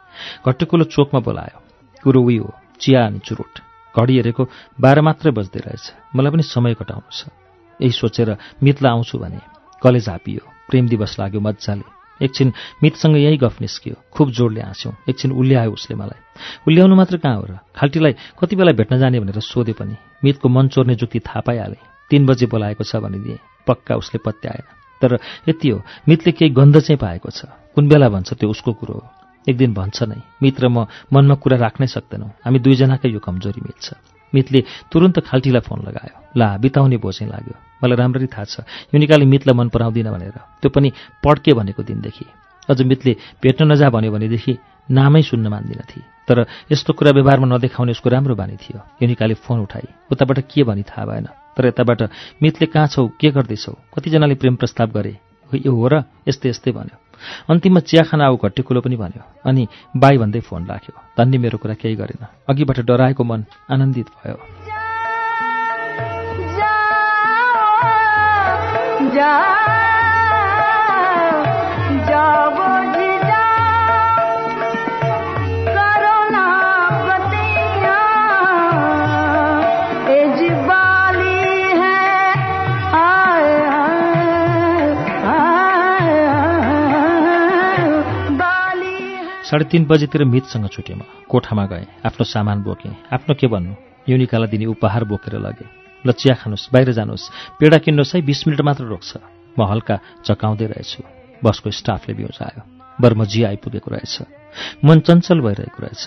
घट्टुकुलो 0.43 0.83
चोकमा 0.91 1.19
बोलायो 1.23 1.59
कुरो 2.03 2.19
उही 2.19 2.37
हो 2.43 2.51
चिया 2.75 3.05
अनि 3.07 3.19
चुरोट। 3.23 3.53
घडी 3.95 4.13
हेरेको 4.19 4.43
बाह्र 4.83 5.01
मात्रै 5.07 5.31
बज्दै 5.31 5.59
रहेछ। 5.63 5.85
मलाई 6.11 6.31
पनि 6.35 6.43
समय 6.43 6.73
कटाउनु 6.75 7.07
छ 7.07 7.31
यही 7.79 7.93
सोचेर 7.95 8.29
मितलाई 8.63 8.91
आउँछु 8.91 9.15
भने 9.15 9.39
कलेज 9.81 10.09
हापियो। 10.11 10.43
प्रेम 10.67 10.87
दिवस 10.91 11.15
लाग्यो 11.19 11.39
मजाले। 11.39 11.96
एकछिन 12.21 12.53
मितसँग 12.83 13.15
यही 13.17 13.37
गफ 13.37 13.61
निस्कियो। 13.61 13.95
खुब 14.11 14.31
जोडले 14.31 14.61
हाँस्यौँ। 14.61 14.93
एकछिन 15.09 15.31
उल्ल्यायो 15.31 15.71
उसले 15.71 15.95
मलाई। 15.95 16.21
उल्ल्याउनु 16.67 16.95
मात्र 16.95 17.17
कहाँ 17.17 17.35
हो 17.35 17.45
र? 17.49 17.57
खाल्टीलाई 17.75 18.13
कति 18.39 18.55
बेला 18.55 18.71
भेट्न 18.71 18.99
जाने 18.99 19.19
भनेर 19.19 19.39
सोधे 19.39 19.73
पनि 19.73 19.95
मितको 20.23 20.49
मन 20.49 20.67
चोर्ने 20.67 20.95
जुक्ति 20.95 21.19
थाहा 21.19 21.41
पाइहाले। 21.41 21.77
तिन 22.09 22.25
बजे 22.25 22.45
बोलाएको 22.45 22.83
छ 22.83 22.95
भनिदिए। 22.95 23.37
पक्का 23.67 23.95
उसले 23.95 24.19
पत्याएन। 24.25 24.65
तर 25.01 25.19
यति 25.49 25.69
हो 25.69 25.81
मितले 26.09 26.31
केही 26.31 26.51
गन्ध 26.51 26.79
चाहिँ 26.79 26.97
पाएको 26.97 27.29
छ। 27.29 27.45
कुन 27.75 27.87
बेला 27.87 28.09
भन्छ 28.09 28.33
त्यो 28.33 28.49
उसको 28.49 28.73
कुरो 28.73 28.93
हो। 28.93 29.03
एक 29.49 29.57
दिन 29.57 29.73
भन्छ 29.73 30.03
नै। 30.03 30.21
मित 30.41 30.59
र 30.59 30.67
म 30.67 30.87
मनमा 31.13 31.35
कुरा 31.35 31.57
राख्नै 31.57 31.87
सक्दैनौँ। 31.87 32.29
हामी 32.45 32.59
दुईजनाकै 32.59 33.09
यो 33.09 33.19
कमजोरी 33.19 33.61
मिल्छ 33.61 34.16
मितले 34.33 34.63
तुरन्त 34.91 35.19
खाल्टीलाई 35.19 35.61
फोन 35.61 35.79
लगायो। 35.81 36.15
ला 36.37 36.57
बिताउने 36.57 36.97
बोझै 36.97 37.25
लाग्यो। 37.25 37.55
मलाई 37.83 37.95
राम्ररी 37.95 38.27
थाहा 38.27 38.43
छ। 38.43 38.59
युनिकाले 38.93 39.25
मितलाई 39.25 39.55
मन 39.57 39.69
पराउँदिन 39.69 40.11
भनेर। 40.11 40.37
त्यो 40.61 40.69
पनि 40.69 40.91
पड्के 41.23 41.53
भनेको 41.53 41.83
दिनदेखि। 41.83 42.25
अझ 42.69 42.81
मितले 42.81 43.15
भेट्न 43.43 43.71
नजा 43.71 43.89
भन्यो 43.89 44.11
भनेदेखि 44.11 44.57
नामै 44.91 45.21
सुन्न 45.21 45.47
मान्दिन 45.47 45.79
थिए। 45.79 46.03
तर 46.27 46.45
यस्तो 46.71 46.93
कुरा 46.93 47.11
व्यवहारमा 47.11 47.47
नदेखाउने 47.47 47.91
उसको 47.91 48.09
राम्रो 48.09 48.35
बानी 48.35 48.55
थियो। 48.55 48.79
युनिकाले 49.01 49.33
फोन 49.33 49.59
उठाई। 49.59 49.87
उताबाट 50.11 50.39
के 50.39 50.63
भनी 50.63 50.83
थाहा 50.83 51.05
भएन। 51.05 51.27
तर 51.57 51.67
यताबाट 51.67 52.01
मितले 52.43 52.65
कहाँ 52.67 52.87
छौ? 52.87 53.07
के 53.07 53.31
गर्दैछौ? 53.31 53.73
कतिजनाले 53.95 54.35
प्रेम 54.35 54.55
प्रस्ताव 54.55 54.87
गरे। 54.87 55.17
यो 55.55 55.71
हो 55.71 55.87
र 55.87 56.03
यस्तै 56.27 56.49
यस्तै 56.49 56.71
भन्यो। 56.71 57.06
अन्तिममा 57.49 57.79
चिया 57.79 58.03
खाना 58.03 58.25
आऊ 58.25 58.37
घट्टी 58.37 58.63
कुलो 58.63 58.81
पनि 58.81 58.95
भन्यो। 58.95 59.23
अनि 59.45 59.67
बाई 59.97 60.17
भन्दै 60.17 60.39
फोन 60.39 60.65
राख्यो। 60.65 61.01
धन्य 61.17 61.37
मेरो 61.37 61.57
कुरा 61.57 61.73
केही 61.73 61.95
गरेन। 61.95 62.25
अघिबाट 62.49 62.79
डराएको 62.79 63.23
मन 63.23 63.45
आनन्दित 63.71 64.07
भयो। 64.07 64.37
जा 69.15 69.15
जाओ 69.15 69.66
साढे 89.47 89.65
तिन 89.71 89.85
बजीतिर 89.87 90.23
मितसँग 90.25 90.67
छुटेँ 90.67 90.95
म 90.95 91.01
कोठामा 91.31 91.65
गएँ। 91.71 91.87
आफ्नो 92.03 92.23
सामान 92.25 92.63
बोकेँ। 92.63 92.91
आफ्नो 93.15 93.35
के 93.39 93.47
भन्नु? 93.47 93.73
युनिकालाई 94.09 94.49
दिने 94.51 94.65
उपहार 94.67 95.03
बोकेर 95.07 95.39
लगेँ। 95.39 95.67
ल 96.03 96.11
चिया 96.11 96.35
खानुहोस् 96.35 96.67
बाहिर 96.67 96.91
जानुहोस् 96.91 97.31
पेडा 97.55 97.77
किन्नुहोस् 97.79 98.15
है 98.15 98.21
बिस 98.27 98.47
मिनट 98.47 98.61
मात्र 98.61 98.83
रोक्छ। 98.85 99.11
म 99.55 99.63
हल्का 99.63 99.95
चकाउँदै 100.27 100.67
रहेछु। 100.67 100.99
बसको 101.39 101.71
स्टाफले 101.71 102.13
बिउजायो 102.19 102.61
बर्मजी 102.99 103.43
आइपुगेको 103.43 103.89
रहेछ। 103.91 104.15
मन 104.83 104.99
चञ्चल 104.99 105.39
भइरहेको 105.39 105.79
रहेछ। 105.79 106.03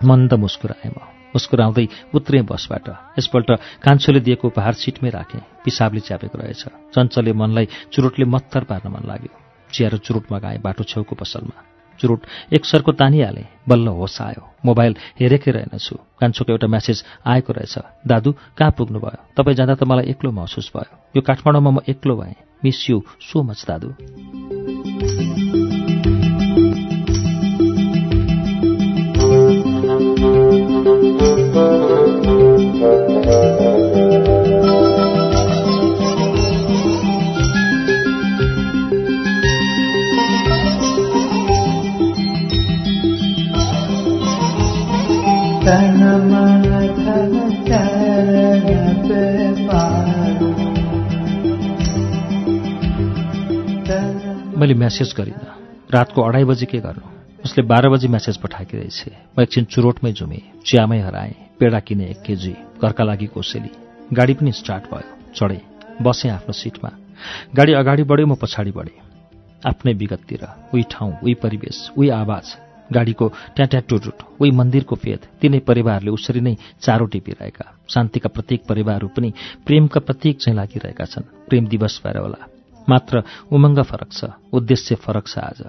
मन्द 0.00 0.34
मुस्कुराएँ 0.34 0.88
म। 0.88 0.98
मुस्कुराउँदै 1.28 1.86
उत्रेँ 2.16 2.42
बसबाट। 2.48 2.88
यसपल्ट 3.18 3.48
कान्छोले 3.84 4.20
दिएको 4.24 4.48
उपहार 4.48 4.72
सिटमै 4.72 5.10
राखेँ। 5.10 5.44
पिसाबले 5.64 6.00
च्यापेको 6.00 6.38
रहेछ। 6.38 6.64
चञ्चलले 6.96 7.32
मनलाई 7.32 7.92
चुरोटले 7.92 8.24
मत्तर 8.24 8.64
पार्न 8.64 8.88
मन 8.88 9.04
लाग्यो। 9.04 9.32
चिया 9.68 9.88
र 9.92 9.96
चुरोट 10.00 10.32
मगाएँ 10.32 10.64
बाटो 10.64 10.84
छेउको 10.84 11.14
पसलमा। 11.14 11.77
चुरोट 12.00 12.20
एक 12.52 12.64
सरको 12.64 12.92
तानिहालेँ 12.92 13.44
बल्ल 13.68 13.88
होस 13.88 14.22
आयो। 14.22 14.54
मोबाइल 14.64 14.96
हेरेकै 15.20 15.50
रहेनछु। 15.50 15.96
कान्छोको 16.20 16.52
एउटा 16.52 16.66
म्यासेज 16.66 17.04
आएको 17.26 17.52
रहेछ। 17.52 17.78
दादु 18.06 18.34
कहाँ 18.58 18.74
पुग्नुभयो? 18.78 19.24
तपाईँ 19.36 19.56
जाँदा 19.56 19.74
त 19.74 19.84
मलाई 19.84 20.04
एक्लो 20.04 20.30
महसुस 20.30 20.72
भयो। 20.76 20.98
यो 21.16 21.22
काठमाडौँमा 21.22 21.70
म 21.70 21.78
एक्लो 21.88 22.16
भएँ। 22.16 22.34
मिस 22.64 22.90
यु 22.90 23.02
सो 23.20 23.42
मच 23.42 23.64
दादु। 23.68 25.77
मैले 45.68 45.84
म्यासेज 54.74 55.14
गरिनँ। 55.16 55.36
रातको 55.94 56.22
अढाई 56.22 56.44
बजी 56.44 56.66
के 56.66 56.78
गर्नु? 56.78 57.10
उसले 57.44 57.64
बाह्र 57.64 57.88
बजी 57.88 58.08
म्यासेज 58.08 58.36
पठाएकी 58.36 58.76
रहेछ 58.76 59.04
म 59.38 59.42
एकछिन 59.42 59.64
चुरोटमै 59.64 60.12
जुमेँ 60.12 60.52
चियामै 60.66 61.00
हराएँ 61.00 61.34
पेडा 61.60 61.80
किने 61.80 62.04
एक 62.04 62.22
केजी 62.22 62.56
घरका 62.82 63.04
लागि 63.04 63.26
कोसेली। 63.26 63.70
गाडी 64.12 64.34
पनि 64.34 64.52
स्टार्ट 64.52 64.84
भयो। 64.84 65.32
चढेँ। 65.34 65.60
बसेँ 66.02 66.30
आफ्नो 66.30 66.52
सिटमा। 66.52 66.90
गाडी 67.56 67.72
अगाडि 67.72 68.02
बढ्यो 68.02 68.26
म 68.26 68.34
पछाडि 68.34 68.70
बढेँ। 68.70 69.02
आफ्नै 69.66 69.92
विगततिर 69.92 70.48
उही 70.74 70.82
ठाउँ 70.82 71.16
उही 71.22 71.34
परिवेश 71.34 71.90
उही 71.98 72.08
आवाज। 72.08 72.67
गाडीको 72.92 73.26
ट्याट्या 73.56 73.80
टुटुट 73.88 74.18
उही 74.40 74.50
मन्दिरको 74.50 74.94
फेद। 74.96 75.20
तिनै 75.40 75.58
परिवारले 75.60 76.10
उसरी 76.10 76.40
नै 76.40 76.54
चारो 76.80 77.06
टिपिरहेका। 77.06 77.64
शान्तिका 77.88 78.28
प्रत्येक 78.28 78.60
परिवारहरू 78.68 79.08
पनि 79.08 79.32
प्रेमका 79.66 80.00
प्रतीक 80.00 80.40
चाहिँ 80.40 80.56
लागिरहेका 80.56 81.04
छन्। 81.04 81.30
प्रेम 81.48 81.66
दिवस 81.66 82.00
भएर 82.04 82.16
होला। 82.18 82.40
मात्र 82.88 83.22
उमङ्ग 83.52 83.82
फरक 83.84 84.10
छ 84.12 84.20
उद्देश्य 84.52 84.94
फरक 84.96 85.26
छ 85.26 85.38
आज। 85.38 85.60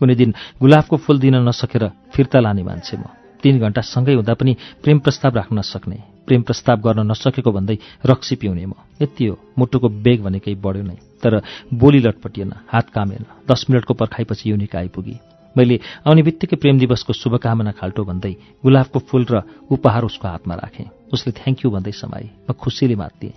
कुनै 0.00 0.14
दिन 0.14 0.30
गुलाबको 0.60 0.96
फूल 0.96 1.18
दिन 1.20 1.36
नसकेर 1.44 1.84
फिर्ता 2.12 2.40
लाने 2.40 2.62
मान्छे 2.62 2.96
म। 2.96 3.04
तीन 3.42 3.58
घण्टा 3.58 3.80
सँगै 3.82 4.14
हुँदा 4.14 4.34
पनि 4.34 4.52
प्रेम 4.82 4.98
प्रस्ताव 4.98 5.34
राख्न 5.34 5.58
नसक्ने 5.58 5.98
प्रेम 6.26 6.42
प्रस्ताव 6.42 6.76
गर्न 6.80 7.10
नसकेको 7.10 7.50
भन्दै 7.52 7.76
रक्सी 8.06 8.34
पिउने 8.36 8.66
म। 8.66 8.72
यति 9.02 9.26
हो 9.26 9.34
मुटुको 9.58 9.88
बेग 9.88 10.22
भने 10.22 10.38
केही 10.38 10.56
बढ्यो 10.56 10.82
नै। 10.82 10.96
तर 11.22 11.42
बोली 11.74 11.98
लटपटिएन 11.98 12.52
हात 12.70 12.90
कामेन। 12.90 13.24
दस 13.50 13.66
मिनटको 13.70 13.94
पर्खाइपछि 13.94 14.50
युनिका 14.50 14.78
आइपुगी। 14.78 15.16
मैले 15.56 15.76
आउने 16.06 16.22
बित्तिकै 16.22 16.56
प्रेम 16.56 16.78
दिवसको 16.78 17.12
शुभकामना 17.12 17.72
खाल्टो 17.78 18.02
भन्दै 18.04 18.32
गुलाबको 18.64 18.98
फूल 19.08 19.22
र 19.30 19.42
उपहार 19.70 20.02
उसको 20.04 20.26
हातमा 20.28 20.54
राखेँ। 20.54 20.88
उसले 21.12 21.30
थ्याङ्क 21.32 21.58
यू 21.64 21.70
भन्दै 21.70 21.92
समाए 21.92 22.26
म 22.48 22.52
खुसीले 22.52 22.96
मात्दिएँ 22.96 23.34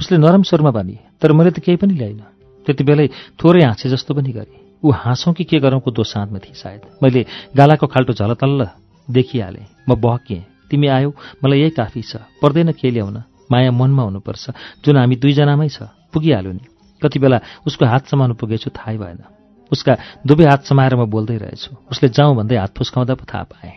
उसले 0.00 0.16
नरम 0.18 0.42
स्वरमा 0.42 0.70
भने 0.70 0.96
तर 1.20 1.32
मैले 1.32 1.50
त 1.50 1.58
केही 1.60 1.76
पनि 1.76 1.94
ल्याइन। 1.94 2.20
त्यति 2.66 2.82
बेलै 2.84 3.06
थोरै 3.38 3.62
हाँसे 3.62 3.88
जस्तो 3.90 4.14
पनि 4.14 4.32
गरेँ। 4.32 4.60
ऊ 4.82 4.90
हाँसौँ 4.90 5.34
कि 5.34 5.44
के 5.44 5.58
गरौँको 5.60 5.90
दोसाँधमा 5.90 6.38
थिएँ 6.38 6.58
सायद। 6.58 6.82
मैले 7.02 7.26
गालाको 7.54 7.86
खाल्टो 7.86 8.12
झलतल्ल 8.12 8.60
देखिहालेँ। 9.08 9.66
म 9.88 9.94
बहकिएँ 9.94 10.42
तिमी 10.70 10.86
आयौ 10.88 11.10
मलाई 11.44 11.58
यही 11.60 11.70
काफी 11.76 12.02
छ। 12.02 12.16
पर्दैन 12.42 12.72
के 12.72 12.90
ल्याउन। 12.90 13.22
माया 13.50 13.70
मनमा 13.70 14.02
हुनुपर्छ। 14.02 14.44
जुन 14.80 14.96
हामी 14.96 15.16
दुईजनामै 15.20 15.68
छ 15.68 15.90
पुगिहाल्यो 16.12 16.52
नि। 16.52 16.64
कति 17.02 17.18
बेला 17.18 17.38
उसको 17.66 17.84
हात 17.86 18.06
समाउनु 18.08 18.34
पुगेछु 18.34 18.70
थाहै 18.70 18.96
भएन। 18.96 19.41
उसका 19.72 19.96
दुवै 20.26 20.44
हात 20.44 20.64
समाएर 20.64 20.94
म 20.94 21.04
बोल्दै 21.06 21.36
रहेछु। 21.36 21.70
उसले 21.90 22.08
जाउँ 22.08 22.36
भन्दै 22.36 22.56
हात 22.56 22.72
फुस्काउँदा 22.78 23.14
पो 23.14 23.24
थाहा 23.24 23.44
पाएँ। 23.52 23.74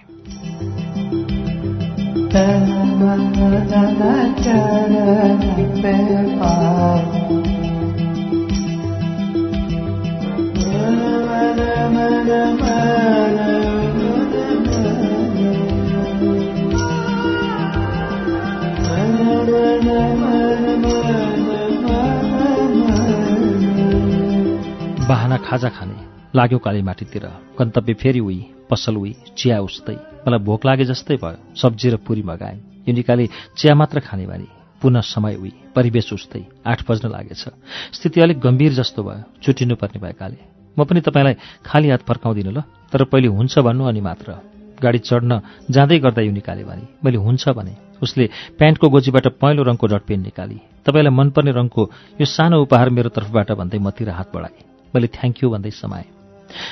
बाहना 25.05 25.37
खाजा 25.37 25.69
खाने 25.69 25.95
लाग्यो 26.33 26.57
कालीमाटीतिर। 26.57 27.25
गन्तव्य 27.57 27.93
फेरि 27.93 28.19
उही 28.19 28.39
पसल 28.69 28.95
उही 28.97 29.11
चिया 29.37 29.59
उस्तै। 29.61 29.95
मलाई 30.25 30.41
भोक 30.41 30.65
लागे 30.65 30.85
जस्तै 30.89 31.15
भयो 31.21 31.37
सब्जी 31.53 31.89
र 31.89 31.95
पुरी 32.01 32.23
मगाएँ। 32.25 32.57
युनिकाले 32.89 33.25
चिया 33.53 33.75
मात्र 33.77 33.99
खाने 34.01 34.25
बानी 34.25 34.47
पुनः 34.81 35.01
समय 35.05 35.35
उही 35.37 35.51
परिवेश 35.75 36.09
उस्तै 36.09 36.41
आठ 36.65 36.79
बज्न 36.89 37.05
लागेछ। 37.13 37.43
स्थिति 37.93 38.21
अलिक 38.21 38.39
गम्भीर 38.41 38.73
जस्तो 38.73 39.03
भयो 39.05 39.29
छुटिनु 39.45 39.75
पर्ने 39.77 40.01
भएकाले 40.01 40.37
म 40.73 40.83
पनि 40.89 41.01
तपाईँलाई 41.05 41.35
खाली 41.61 41.89
हात 41.89 42.01
फर्काउँदिनँ 42.01 42.53
ल 42.57 42.65
तर 42.89 43.05
पहिले 43.05 43.29
हुन्छ 43.29 43.61
भन्नु 43.61 43.85
अनि 43.85 44.01
मात्र। 44.01 44.41
गाडी 44.81 44.99
चढ्न 45.05 45.41
जाँदै 45.69 45.99
गर्दा 46.01 46.21
युनिकाले 46.25 46.63
भने 46.65 46.85
मैले 47.05 47.17
हुन्छ 47.21 47.53
भने। 47.53 47.73
उसले 48.01 48.25
प्यान्टको 48.57 48.89
गोजीबाट 48.89 49.37
पहेँलो 49.37 49.63
रङको 49.69 49.85
डटपेन 49.85 50.19
निकाली। 50.27 50.57
तपाईँलाई 50.81 51.13
मनपर्ने 51.13 51.51
रङको 51.53 51.83
यो 52.19 52.25
सानो 52.25 52.61
उपहार 52.65 52.89
मेरो 52.89 53.09
तर्फबाट 53.13 53.51
भन्दै 53.53 53.79
मतिर 53.79 54.09
हात 54.09 54.33
बढाएँ। 54.33 54.74
मैले 54.93 55.07
थ्याङ्क 55.07 55.35
यू 55.43 55.49
भन्दै 55.49 55.71
समाएँ। 55.71 56.07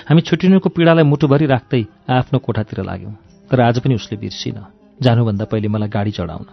हामी 0.08 0.22
छुट्टिनुको 0.22 0.70
पीडालाई 0.70 1.03
मुटुभरि 1.03 1.46
राख्दै 1.46 1.82
आफ्नो 2.10 2.38
कोठातिर 2.39 2.79
लाग्यौँ 2.84 3.13
तर 3.50 3.60
आज 3.60 3.79
पनि 3.79 3.96
उसले 3.96 4.15
बिर्सिन। 4.17 4.58
जानुभन्दा 5.00 5.46
पहिले 5.46 5.67
मलाई 5.67 5.89
गाडी 5.89 6.12
चढाउन। 6.12 6.48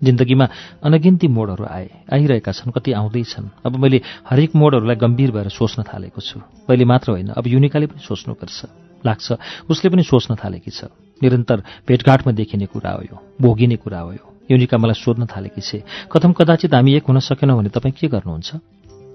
जिन्दगीमा 0.00 0.46
अनगिन्ती 0.80 1.28
मोडहरू 1.28 1.64
आए 1.68 1.88
आइरहेका 2.08 2.52
छन् 2.52 2.72
कति 2.72 2.90
आउँदैछन् 2.96 3.46
अब 3.66 3.76
मैले 3.76 4.00
हरेक 4.24 4.50
मोडहरूलाई 4.56 4.96
गम्भीर 4.96 5.30
भएर 5.30 5.48
सोच्न 5.52 5.82
थालेको 5.84 6.20
छु। 6.20 6.40
पहिले 6.64 6.84
मात्र 6.88 7.08
होइन 7.12 7.28
अब 7.36 7.44
युनिकाले 7.46 7.86
पनि 7.86 8.00
सोच्नुपर्छ 8.00 8.58
लाग्छ 9.04 9.26
उसले 9.68 9.88
पनि 9.92 10.02
सोच्न 10.02 10.40
थालेकी 10.40 10.70
छ। 10.70 10.88
निरन्तर 11.20 11.58
भेटघाटमा 11.84 12.32
देखिने 12.32 12.66
कुरा 12.72 12.90
हो 12.90 13.02
यो 13.02 13.16
भोगिने 13.40 13.76
कुरा 13.76 14.00
हो 14.00 14.12
यो। 14.12 14.24
युनिका 14.50 14.76
मलाई 14.78 14.96
सोध्न 14.96 15.26
थालेकी 15.28 15.60
छे 15.60 15.78
कथम 16.08 16.32
कदाचित 16.32 16.74
हामी 16.74 16.96
एक 16.96 17.04
हुन 17.04 17.18
सकेनौँ 17.20 17.58
भने 17.60 17.68
तपाईँ 17.68 17.92
के 17.92 18.08
गर्नुहुन्छ? 18.08 18.48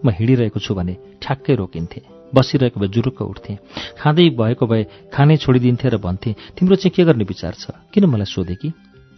म 0.04 0.10
हिँडिरहेको 0.10 0.60
छु 0.60 0.74
भने 0.76 0.98
ठ्याक्कै 1.22 1.56
रोकिन्थेँ। 1.56 2.04
बसिरहेको 2.36 2.80
भए 2.80 2.88
जुरुक्क 2.88 3.22
उठ्थेँ। 3.22 3.58
खाँदै 4.02 4.30
भएको 4.36 4.66
भए 4.68 4.84
खानै 5.14 5.38
छोडिदिन्थेँ 5.38 5.92
र 5.92 5.98
भन्थेँ 5.98 6.36
तिम्रो 6.58 6.76
चाहिँ 6.76 6.94
के 6.96 7.04
गर्ने 7.04 7.24
विचार 7.24 7.54
छ? 7.54 7.72
किन 7.94 8.06
मलाई 8.06 8.26
सोधे 8.26 8.56
कि? 8.56 8.74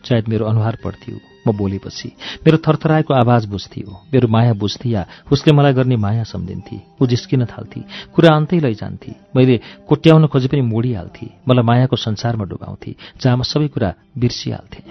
सायद 0.05 0.27
मेरो 0.27 0.45
अनुहार 0.45 0.77
पढ्थ्यो। 0.83 1.15
म 1.47 1.51
बोलेपछि 1.57 2.09
मेरो 2.45 2.57
थरथराएको 2.57 3.13
आवाज 3.13 3.45
बुझ्थ्यो। 3.45 3.91
मेरो 4.13 4.27
माया 4.27 4.53
बुझ्थी 4.53 4.93
या 4.93 5.07
उसले 5.31 5.53
मलाई 5.53 5.73
गर्ने 5.73 5.95
माया 5.95 6.23
सम्झिन्थे। 6.23 6.79
ऊ 7.01 7.05
जिस्किन 7.07 7.45
थाल्थी। 7.45 7.81
कुरा 8.15 8.35
अन्तै 8.35 8.59
लैजान्थे। 8.59 9.11
मैले 9.35 9.55
कोट्याउन 9.87 10.27
खोजे 10.27 10.47
पनि 10.47 10.61
मोडिहाल्थे। 10.61 11.27
मलाई 11.47 11.63
मायाको 11.63 11.95
संसारमा 11.95 12.45
डुबाउँथे। 12.45 12.95
जहाँ 13.21 13.43
सबै 13.43 13.67
कुरा 13.67 13.93
बिर्सिहाल्थेँ। 14.17 14.83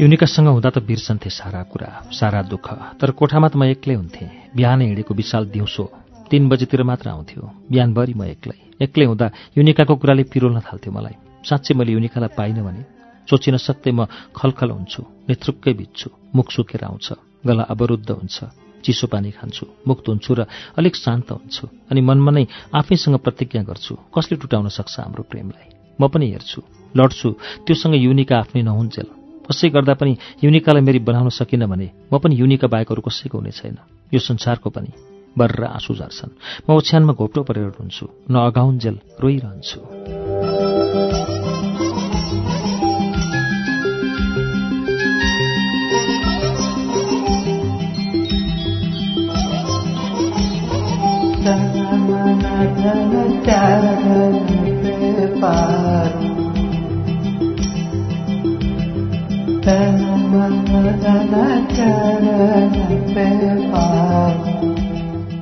युनिकासँग 0.00 0.46
हुँदा 0.48 0.70
त 0.70 0.78
बिर्सन्थे 0.78 1.30
सारा 1.30 1.62
कुरा 1.62 2.08
सारा 2.12 2.42
दुःख 2.42 2.66
तर 3.00 3.10
कोठामा 3.10 3.48
त 3.48 3.56
म 3.56 3.64
एक्लै 3.64 3.94
हुन्थेँ। 3.94 4.28
बिहानै 4.56 4.84
हिँडेको 4.84 5.14
विशाल 5.14 5.44
दिउँसो 5.44 5.84
तीन 6.30 6.48
बजीतिर 6.48 6.82
मात्र 6.82 7.08
आउँथ्यो। 7.08 7.42
बिहानभरि 7.70 8.14
म 8.16 8.22
एक्लै। 8.24 8.56
एक्लै 8.80 9.04
हुँदा 9.04 9.30
युनिकाको 9.58 9.96
कुराले 9.96 10.22
पिरोल्न 10.22 10.60
थाल्थ्यो 10.60 10.92
मलाई। 10.92 11.16
साँच्चै 11.44 11.74
मैले 11.74 11.92
युनिकालाई 11.92 12.36
पाइनँ 12.36 12.64
भने 12.64 12.99
सोचिन 13.30 13.56
सक्दै 13.66 13.92
म 13.98 14.00
खलखल 14.38 14.70
हुन्छु 14.76 15.02
नेतृक्कै 15.28 15.72
बित्छु 15.80 16.08
मुख 16.36 16.46
सुकेर 16.56 16.84
आउँछ 16.90 17.08
गला 17.46 17.62
अवरुद्ध 17.72 18.10
हुन्छ 18.10 18.38
चिसो 18.84 19.06
पानी 19.12 19.30
खान्छु 19.38 19.66
मुक्त 19.88 20.08
हुन्छु 20.08 20.34
र 20.38 20.40
अलिक 20.78 20.96
शान्त 20.96 21.30
हुन्छु 21.32 21.64
अनि 21.90 22.00
मनमा 22.00 22.30
नै 22.36 22.44
आफैसँग 22.80 23.16
प्रतिज्ञा 23.24 23.62
गर्छु 23.68 23.94
कसले 24.14 24.36
टुटाउन 24.40 24.68
सक्छ 24.68 25.00
हाम्रो 25.00 25.22
प्रेमलाई। 25.30 25.68
म 26.00 26.08
पनि 26.08 26.26
हेर्छु 26.32 26.60
लड्छु 26.96 27.28
त्योसँग 27.66 27.94
युनिका 27.96 28.36
आफ्नै 28.40 28.62
नहुन्जेल। 28.62 29.08
कसै 29.46 29.68
गर्दा 29.74 29.94
पनि 30.00 30.16
युनिकालाई 30.44 30.82
मेरी 30.88 31.00
बनाउन 31.04 31.28
सकिनँ 31.28 31.68
भने 31.68 31.88
म 32.12 32.18
पनि 32.22 32.34
युनिका 32.40 32.66
बाहेक 32.72 32.92
अरू 32.92 33.02
कसैको 33.04 33.38
हुने 33.38 33.52
छैन। 33.52 33.76
यो 34.12 34.20
संसारको 34.20 34.70
पनि 34.72 34.90
बर्र 35.36 35.64
आँसु 35.76 35.94
झर्छन्। 36.00 36.32
म 36.64 36.68
ओछ्यानमा 36.72 37.12
घोप्टो 37.12 37.42
परेर 37.44 37.76
हुन्छु 37.76 38.04
न 38.30 38.34
अगाउन्जेल 38.48 38.96
रोइरहन्छु। 39.20 41.19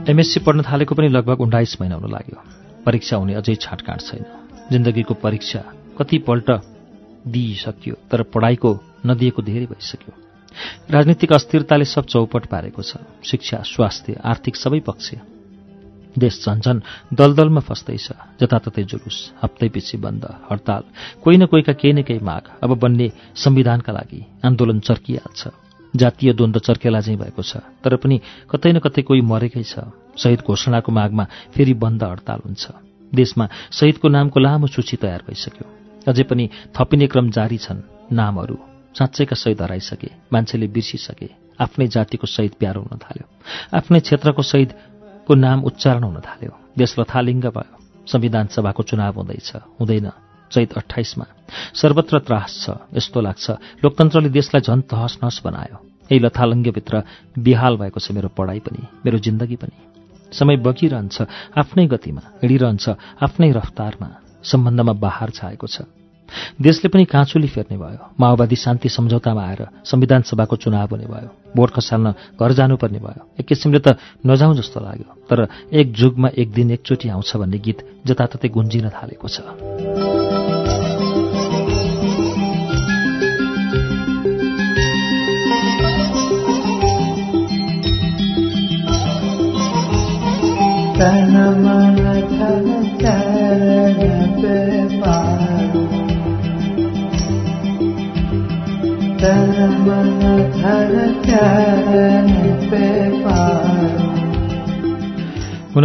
एमएससी 0.09 0.41
पढ्न 0.41 0.63
थालेको 0.63 0.95
पनि 0.95 1.09
लगभग 1.09 1.41
उन्नाइस 1.41 1.77
महिना 1.81 1.97
हुन 1.97 2.13
लाग्यो। 2.13 2.43
परीक्षा 2.87 3.17
हुने 3.17 3.35
अझै 3.35 3.55
छाँटकाँट 3.55 4.01
छैन। 4.01 4.25
जिन्दगीको 4.71 5.15
परीक्षा 5.15 5.65
कतिपल्ट 5.99 6.51
दिइसकियो 7.29 7.97
तर 8.11 8.23
पढाइको 8.23 8.81
नदिएको 9.07 9.43
धेरै 9.43 9.67
भइसक्यो। 9.67 10.13
राजनीतिक 10.91 11.33
अस्थिरताले 11.33 11.85
सब 11.85 12.05
चौपट 12.05 12.47
पारेको 12.47 12.83
छ। 12.83 12.97
शिक्षा 13.25 13.57
स्वास्थ्य 13.57 14.21
आर्थिक 14.25 14.57
सबै 14.57 14.81
पक्ष। 14.81 15.15
देश 16.19 16.35
झन्झन 16.45 16.83
दलदलमा 17.13 17.61
फस्दैछ। 17.61 18.07
जताततै 18.41 18.83
जुलुस 18.91 19.19
हप्तै 19.43 19.69
पछि 19.69 19.97
बन्द 19.99 20.25
हडताल। 20.51 20.83
कोही 21.23 21.37
न 21.37 21.47
कोहीका 21.47 21.73
केही 21.73 21.93
न 21.93 22.03
केही 22.03 22.21
माग। 22.21 22.45
अब 22.63 22.71
बन्ने 22.79 23.09
संविधानका 23.35 23.93
लागि 23.93 24.21
आन्दोलन 24.45 24.79
चर्किहाल्छ। 24.81 25.43
जातीय 25.95 26.33
द्वन्द्व 26.33 26.61
चर्केला 26.61 27.01
चाहिँ 27.01 27.19
भएको 27.19 27.43
छ। 27.43 27.57
तर 27.85 27.97
पनि 27.97 28.21
कतै 28.51 28.73
न 28.73 28.79
कतै 28.79 29.03
कोही 29.03 29.21
मरेकै 29.25 29.63
छ। 29.63 29.89
शहीद 30.19 30.41
घोषणाको 30.45 30.93
मागमा 30.93 31.25
फेरि 31.55 31.75
बन्द 31.75 32.03
हडताल 32.05 32.41
हुन्छ। 32.45 32.65
देशमा 33.15 33.49
शहीदको 33.73 34.09
नामको 34.09 34.41
लामो 34.41 34.67
सूची 34.69 34.97
तयार 35.01 35.23
भइसक्यो। 35.25 35.67
अझै 36.09 36.25
पनि 36.29 36.45
थपिने 36.77 37.07
क्रम 37.07 37.31
जारी 37.31 37.59
छन् 37.59 37.81
नामहरू। 38.13 38.57
साँच्चैका 38.99 39.37
शहीद 39.37 39.63
हराइसके 39.63 40.11
मान्छेले 40.33 40.67
बिर्सिसके 40.69 41.29
आफ्नै 41.61 41.87
जातिको 41.89 42.27
शहीद 42.27 42.53
प्यारो 42.61 42.81
हुन 42.85 42.99
थाल्यो। 42.99 43.27
आफ्नै 43.73 44.01
क्षेत्रको 44.01 44.43
शहीदको 45.29 45.35
नाम 45.35 45.61
उच्चारण 45.65 46.03
हुन 46.05 46.21
थाल्यो। 46.25 46.53
देश 46.79 46.99
लथालिङ्ग 46.99 47.45
भयो। 47.53 47.77
संविधान 48.09 48.47
सभाको 48.49 48.83
चुनाव 48.83 49.15
हुँदैछ। 49.15 49.53
हुँदैन। 49.81 50.09
चैत 50.53 50.73
अठाइसमा 50.73 51.27
सर्वत्र 51.77 52.19
त्रास 52.25 52.65
छ। 52.65 52.97
यस्तो 52.97 53.21
लाग्छ। 53.21 53.51
लोकतन्त्रले 53.85 54.29
देशलाई 54.33 54.61
झन् 54.65 54.89
तहस 54.89 55.19
नहस 55.23 55.41
बनायो। 55.45 55.77
यही 56.09 56.19
लथालङ्ग्यभित्र 56.25 57.03
बिहाल 57.39 57.77
भएको 57.77 58.01
छ 58.01 58.13
मेरो 58.17 58.29
पढाइ 58.33 58.61
पनि 58.65 58.89
मेरो 59.05 59.19
जिन्दगी 59.21 59.57
पनि। 59.57 59.77
समय 60.33 60.57
बगिरहन्छ। 60.65 61.17
आफ्नै 61.59 61.87
गतिमा 61.87 62.23
हिँडिरहन्छ। 62.41 62.89
आफ्नै 63.21 63.53
रफ्तारमा 63.53 64.09
सम्बन्धमा 64.41 64.93
बहार 64.97 65.31
छाएको 65.31 65.67
छ। 65.69 65.85
देशले 66.61 66.89
पनि 66.89 67.05
काँचुली 67.05 67.49
फेर्ने 67.49 67.77
भयो। 67.77 68.17
माओवादी 68.21 68.57
शान्ति 68.57 68.89
सम्झौतामा 68.89 69.43
आएर 69.45 69.69
संविधान 69.85 70.23
सभाको 70.25 70.57
चुनाव 70.57 70.89
हुने 70.89 71.05
भयो। 71.05 71.31
भोट 71.57 71.71
खसाल्न 71.71 72.15
घर 72.41 72.53
जानुपर्ने 72.53 72.99
भयो। 72.99 73.23
एक 73.41 73.47
किसिमले 73.47 73.79
त 73.79 73.97
नजाउँ 74.27 74.55
जस्तो 74.57 74.81
लाग्यो। 74.81 75.11
तर 75.31 75.49
एक 75.73 75.93
जुगमा 75.93 76.29
एक 76.39 76.49
दिन 76.53 76.71
एकचोटि 76.71 77.09
आउँछ 77.09 77.37
भन्ने 77.37 77.59
गीत 77.59 77.79
जताततै 78.07 78.49
गुन्जिन 78.49 78.89
थालेको 78.89 79.29
छ। 79.29 79.41
तन 90.99 91.35
मन 91.63 91.99
हुन 99.19 99.27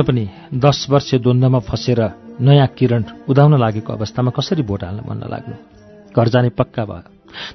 पनि 0.03 0.29
दस 0.53 0.87
वर्ष 0.89 1.15
द्वन्द्वमा 1.15 1.59
फसेर 1.59 2.13
नयाँ 2.41 2.67
किरण 2.77 3.03
उदाउन 3.29 3.59
लागेको 3.59 3.93
अवस्थामा 3.93 4.31
कसरी 4.37 4.61
भोट 4.61 4.83
हाल्न 4.83 5.01
मन 5.09 5.17
नलाग्नु 5.17 5.55
घर 6.13 6.27
जाने 6.27 6.49
पक्का 6.49 6.85
भयो। 6.85 7.09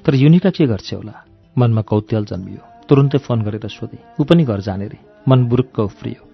तर 0.05 0.15
युनिका 0.15 0.49
के 0.49 0.67
गर्छ 0.67 0.93
होला? 0.93 1.25
मनमा 1.57 1.81
कौतूहल 1.81 2.25
जन्मियो। 2.25 2.85
तुरुन्तै 2.89 3.17
फोन 3.17 3.41
गरेर 3.41 3.67
सोधे 3.67 3.97
ऊ 4.19 4.23
पनि 4.23 4.43
घर 4.43 4.59
जाने 4.59 4.87
रे? 4.87 4.97
मन 5.27 5.47
बुरुक्क 5.47 5.79
उफ्रियो। 5.79 6.27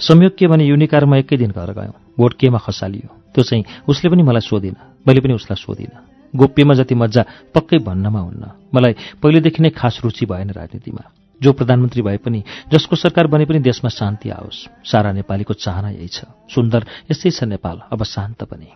संयोग 0.00 0.32
के 0.38 0.48
भने 0.48 0.64
युनिका 0.64 0.98
र 0.98 1.04
म 1.04 1.14
एकै 1.14 1.36
दिन 1.36 1.50
घर 1.50 1.72
गयौँ? 1.72 1.94
भोट 2.18 2.34
केमा 2.40 2.58
खसालियो? 2.58 3.08
त्यो 3.34 3.44
चाहिँ 3.44 3.64
उसले 3.88 4.10
पनि 4.10 4.22
मलाई 4.22 4.40
सोधिन 4.40 4.76
मैले 5.08 5.20
पनि 5.20 5.34
उसलाई 5.34 5.60
सोधिनँ। 5.60 6.17
गोप्यमा 6.36 6.74
जति 6.74 6.94
मजा 6.94 7.24
पक्कै 7.54 7.78
भन्नमा 7.78 8.20
हुन्न। 8.20 8.50
मलाई 8.74 8.94
पहिलेदेखि 9.22 9.62
नै 9.62 9.70
खास 9.70 10.00
रुचि 10.04 10.26
भएन 10.26 10.50
राजनीतिमा। 10.50 11.10
जो 11.42 11.52
प्रधानमन्त्री 11.52 12.02
भए 12.02 12.16
पनि 12.16 12.42
जसको 12.72 12.96
सरकार 12.96 13.26
बने 13.26 13.44
पनि 13.44 13.58
देशमा 13.58 13.90
शान्ति 13.90 14.30
आओस्। 14.30 14.90
सारा 14.90 15.12
नेपालीको 15.12 15.54
चाहना 15.54 15.90
यही 15.90 16.08
छ। 16.08 16.24
सुन्दर 16.54 16.86
यस्तै 17.10 17.30
छ 17.30 17.44
नेपाल। 17.44 17.80
अब 17.92 18.02
शान्त 18.04 18.44
पनि 18.44 18.68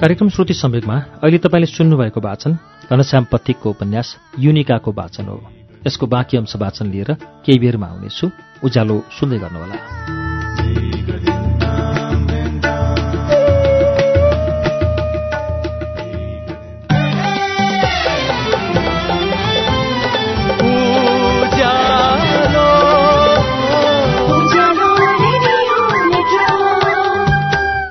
कार्यक्रम 0.00 0.28
श्रुति 0.28 0.54
सम्वेकमा 0.54 0.96
अहिले 1.20 1.38
तपाईँले 1.38 1.66
सुन्नुभएको 1.66 2.20
वाचन 2.20 2.56
घनश्याम 2.90 3.24
पथिकको 3.24 3.70
उपन्यास 3.70 4.16
युनिकाको 4.38 4.92
वाचन 4.92 5.24
हो। 5.24 5.59
यसको 5.86 6.06
बाँकी 6.06 6.36
अंश 6.36 6.56
वाचन 6.56 6.86
लिएर 6.86 7.14
केही 7.14 7.58
बेरमा 7.58 7.86
आउनेछु। 7.86 8.30
उज्यालो 8.64 9.04
सुन्दै 9.20 9.38
गर्नुहोला। 9.38 9.78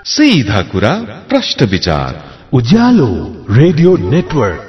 सीधा 0.05 0.61
कुरा 0.61 0.89
प्रश्न 1.29 1.65
विचार। 1.65 2.23
Ujyaalo 2.53 3.09
radio 3.49 3.97
network. 3.97 4.68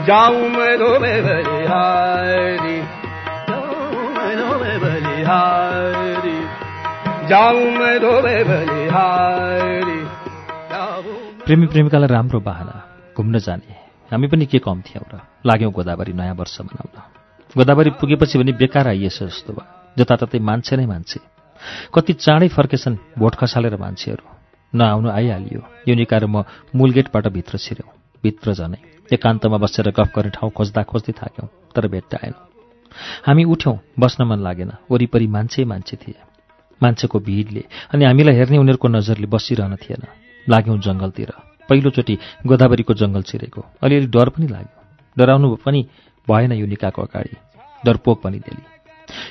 Dabum 0.00 0.56
dobe 0.80 1.14
belihari, 1.24 2.76
dabum 7.28 7.80
प्रेमी 11.46 11.66
प्रेमिकालाई 11.66 12.08
राम्रो 12.08 12.40
बाहना 12.40 12.84
घुम्न 13.16 13.38
जाने। 13.38 13.72
हामी 14.12 14.26
पनि 14.26 14.46
के 14.46 14.58
कम 14.58 14.80
थियौँ 14.80 15.04
र? 15.14 15.20
लाग्यौँ 15.46 15.72
गोदावरी 15.72 16.12
नयाँ 16.12 16.34
वर्ष 16.34 16.60
मनाउन। 16.60 17.02
गोदावरी 17.56 17.90
पुगेपछि 17.90 18.38
भने 18.38 18.52
बेकार 18.52 18.88
आइएछ 18.88 19.22
जस्तो 19.22 19.52
भयो। 19.52 19.94
जताततै 19.98 20.38
मान्छे 20.38 20.76
नै 20.76 20.86
मान्छे। 20.86 21.20
कति 21.94 22.12
चाँडै 22.12 22.48
फर्केछन् 22.48 22.96
भोट 23.18 23.34
खसालेर 23.34 23.76
मान्छेहरू। 23.76 24.24
नआउनु 24.78 25.10
आइहालियो। 25.10 25.62
युनिका 25.88 26.18
र 26.18 26.26
म 26.26 26.44
मूल 26.74 26.90
गेटबाट 26.90 27.28
भित्र 27.28 27.58
छिर्यौँ। 27.58 27.92
भित्र 28.22 28.54
झनै। 28.54 28.99
एकान्तमा 29.12 29.58
बसेर 29.64 29.90
गफ 29.90 30.10
गर्ने 30.16 30.30
ठाउँ 30.36 30.50
खोज्दा 30.56 30.82
खोज्दै 30.90 31.12
थाक्यौँ 31.20 31.48
तर 31.74 31.86
भेट्टा 31.88 32.18
आएन 32.24 32.34
हामी 33.26 33.44
उठ्यौँ 33.44 33.76
बस्न 33.98 34.24
मन 34.24 34.40
लागेन। 34.40 34.72
वरिपरि 34.90 35.26
मान्छे 35.26 35.64
मान्छे 35.64 35.96
थिए। 35.96 36.18
मान्छेको 36.80 37.18
भिडले 37.20 37.62
अनि 37.92 38.04
हामीलाई 38.04 38.34
हेर्ने 38.34 38.58
उनीहरूको 38.58 38.88
नजरले 38.88 39.26
बसिरहन 39.26 39.76
थिएन। 39.76 40.02
लाग्यौँ 40.46 40.78
जङ्गलतिर 40.78 41.30
पहिलोचोटि 41.68 42.14
गोदावरीको 42.46 42.92
जङ्गल 42.94 43.22
छिरेको। 43.22 43.60
अलिअलि 43.82 44.06
डर 44.06 44.28
पनि 44.34 44.46
लाग्यो। 44.46 44.78
डराउनु 45.16 45.48
पनि 45.64 45.80
भएन 46.26 46.52
युनिकाको 46.52 47.02
अगाडि। 47.02 47.36
डरपोक 47.84 48.22
पनि 48.22 48.38
देली 48.38 48.62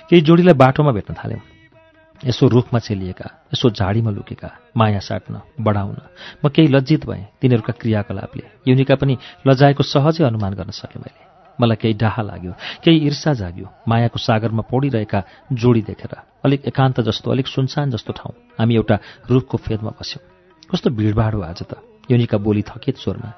केही 0.09 0.21
जोडीलाई 0.21 0.55
बाटोमा 0.63 0.91
भेट्न 0.91 1.13
थाल्यौँ। 1.13 1.41
यसो 2.25 2.47
रुखमा 2.47 2.79
चेलिएका 2.79 3.27
यसो 3.53 3.69
झाडीमा 3.69 4.11
लुकेका 4.11 4.49
माया 4.77 4.99
साट्न 4.99 5.41
बढाउन 5.59 5.97
म 6.43 6.49
केही 6.49 6.67
लज्जित 6.67 7.05
भएँ 7.05 7.23
तिनीहरूका 7.41 7.73
क्रियाकलापले। 7.79 8.43
युनिका 8.67 8.95
पनि 8.95 9.17
लजाएको 9.47 9.83
सहजै 9.83 10.23
अनुमान 10.23 10.53
गर्न 10.53 10.71
सकेँ 10.75 10.99
मैले। 10.99 11.23
मलाई 11.59 11.75
केही 11.75 11.93
डाहा 11.95 12.21
लाग्यो 12.21 12.53
केही 12.83 12.97
ईर्षा 13.07 13.33
जाग्यो 13.33 13.67
मायाको 13.87 14.19
सागरमा 14.19 14.63
पौडिरहेका 14.67 15.19
जोडी 15.53 15.81
देखेर। 15.87 16.13
अलिक 16.43 16.67
एकान्त 16.67 16.99
जस्तो 17.07 17.31
अलिक 17.31 17.47
सुनसान 17.47 17.91
जस्तो 17.91 18.11
ठाउँ 18.13 18.35
हामी 18.59 18.75
एउटा 18.75 18.99
रुखको 19.29 19.57
फेदमा 19.57 19.91
बस्यौँ। 19.99 20.23
कस्तो 20.71 20.89
भिडभाड 20.91 21.35
हो 21.35 21.41
आज 21.41 21.63
त। 21.63 21.79
युनिका 22.11 22.37
बोली 22.37 22.61
थकित 22.67 22.97
स्वरमा। 22.97 23.31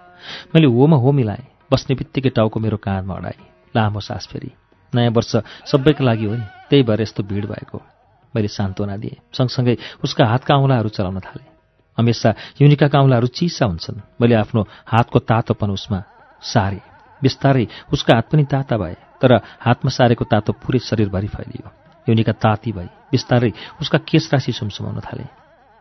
मैले 0.56 0.67
होमा 0.67 0.98
हो 0.98 1.12
मिलाएँ 1.12 1.46
बस्ने 1.72 1.96
बित्तिकै 1.96 2.30
टाउको 2.30 2.60
मेरो 2.60 2.78
काँधमा 2.78 3.13
अडाएँ। 3.13 3.41
लामो 3.76 4.00
सास 4.00 4.28
फेरि। 4.32 4.52
नयाँ 4.94 5.12
वर्ष 5.12 5.36
सबैका 5.70 6.04
लागि 6.06 6.26
हो 6.26 6.36
नि 6.36 6.46
त्यही 6.70 6.84
भएर 6.84 7.02
यस्तो 7.02 7.24
भिड 7.24 7.46
भएको। 7.46 7.82
मैले 8.34 8.48
सान्त्वना 8.48 8.98
दिएँ। 8.98 9.17
सँगसँगै 9.34 9.78
उसका 10.04 10.26
हातका 10.26 10.56
औँलाहरू 10.56 10.89
चलाउन 10.89 11.20
थालेँ। 11.20 11.50
हमेसा 11.98 12.30
युनिकाका 12.62 13.00
औँलाहरू 13.00 13.28
चिसा 13.28 13.65
हुन्छन्। 13.65 14.02
मैले 14.22 14.36
आफ्नो 14.36 14.62
हातको 14.88 15.20
तातोपन 15.20 15.70
उसमा 15.70 16.04
सारेँ। 16.44 16.82
बिस्तारै 17.22 17.67
उसका 17.94 18.15
हात 18.15 18.30
पनि 18.32 18.44
ताता 18.44 18.78
भए 18.78 18.96
तर 19.22 19.32
हातमा 19.60 19.91
सारेको 19.91 20.26
तातो 20.26 20.52
पुरै 20.54 20.80
शरीरभरि 20.80 21.28
फैलियो। 21.28 21.67
युनिका 22.08 22.34
ताती 22.34 22.72
भई 22.72 22.89
बिस्तारै 23.12 23.52
उसका 23.82 23.98
केश 24.10 24.30
राशि 24.34 24.52
सुमसुमाउन 24.52 25.00
थाले। 25.00 25.26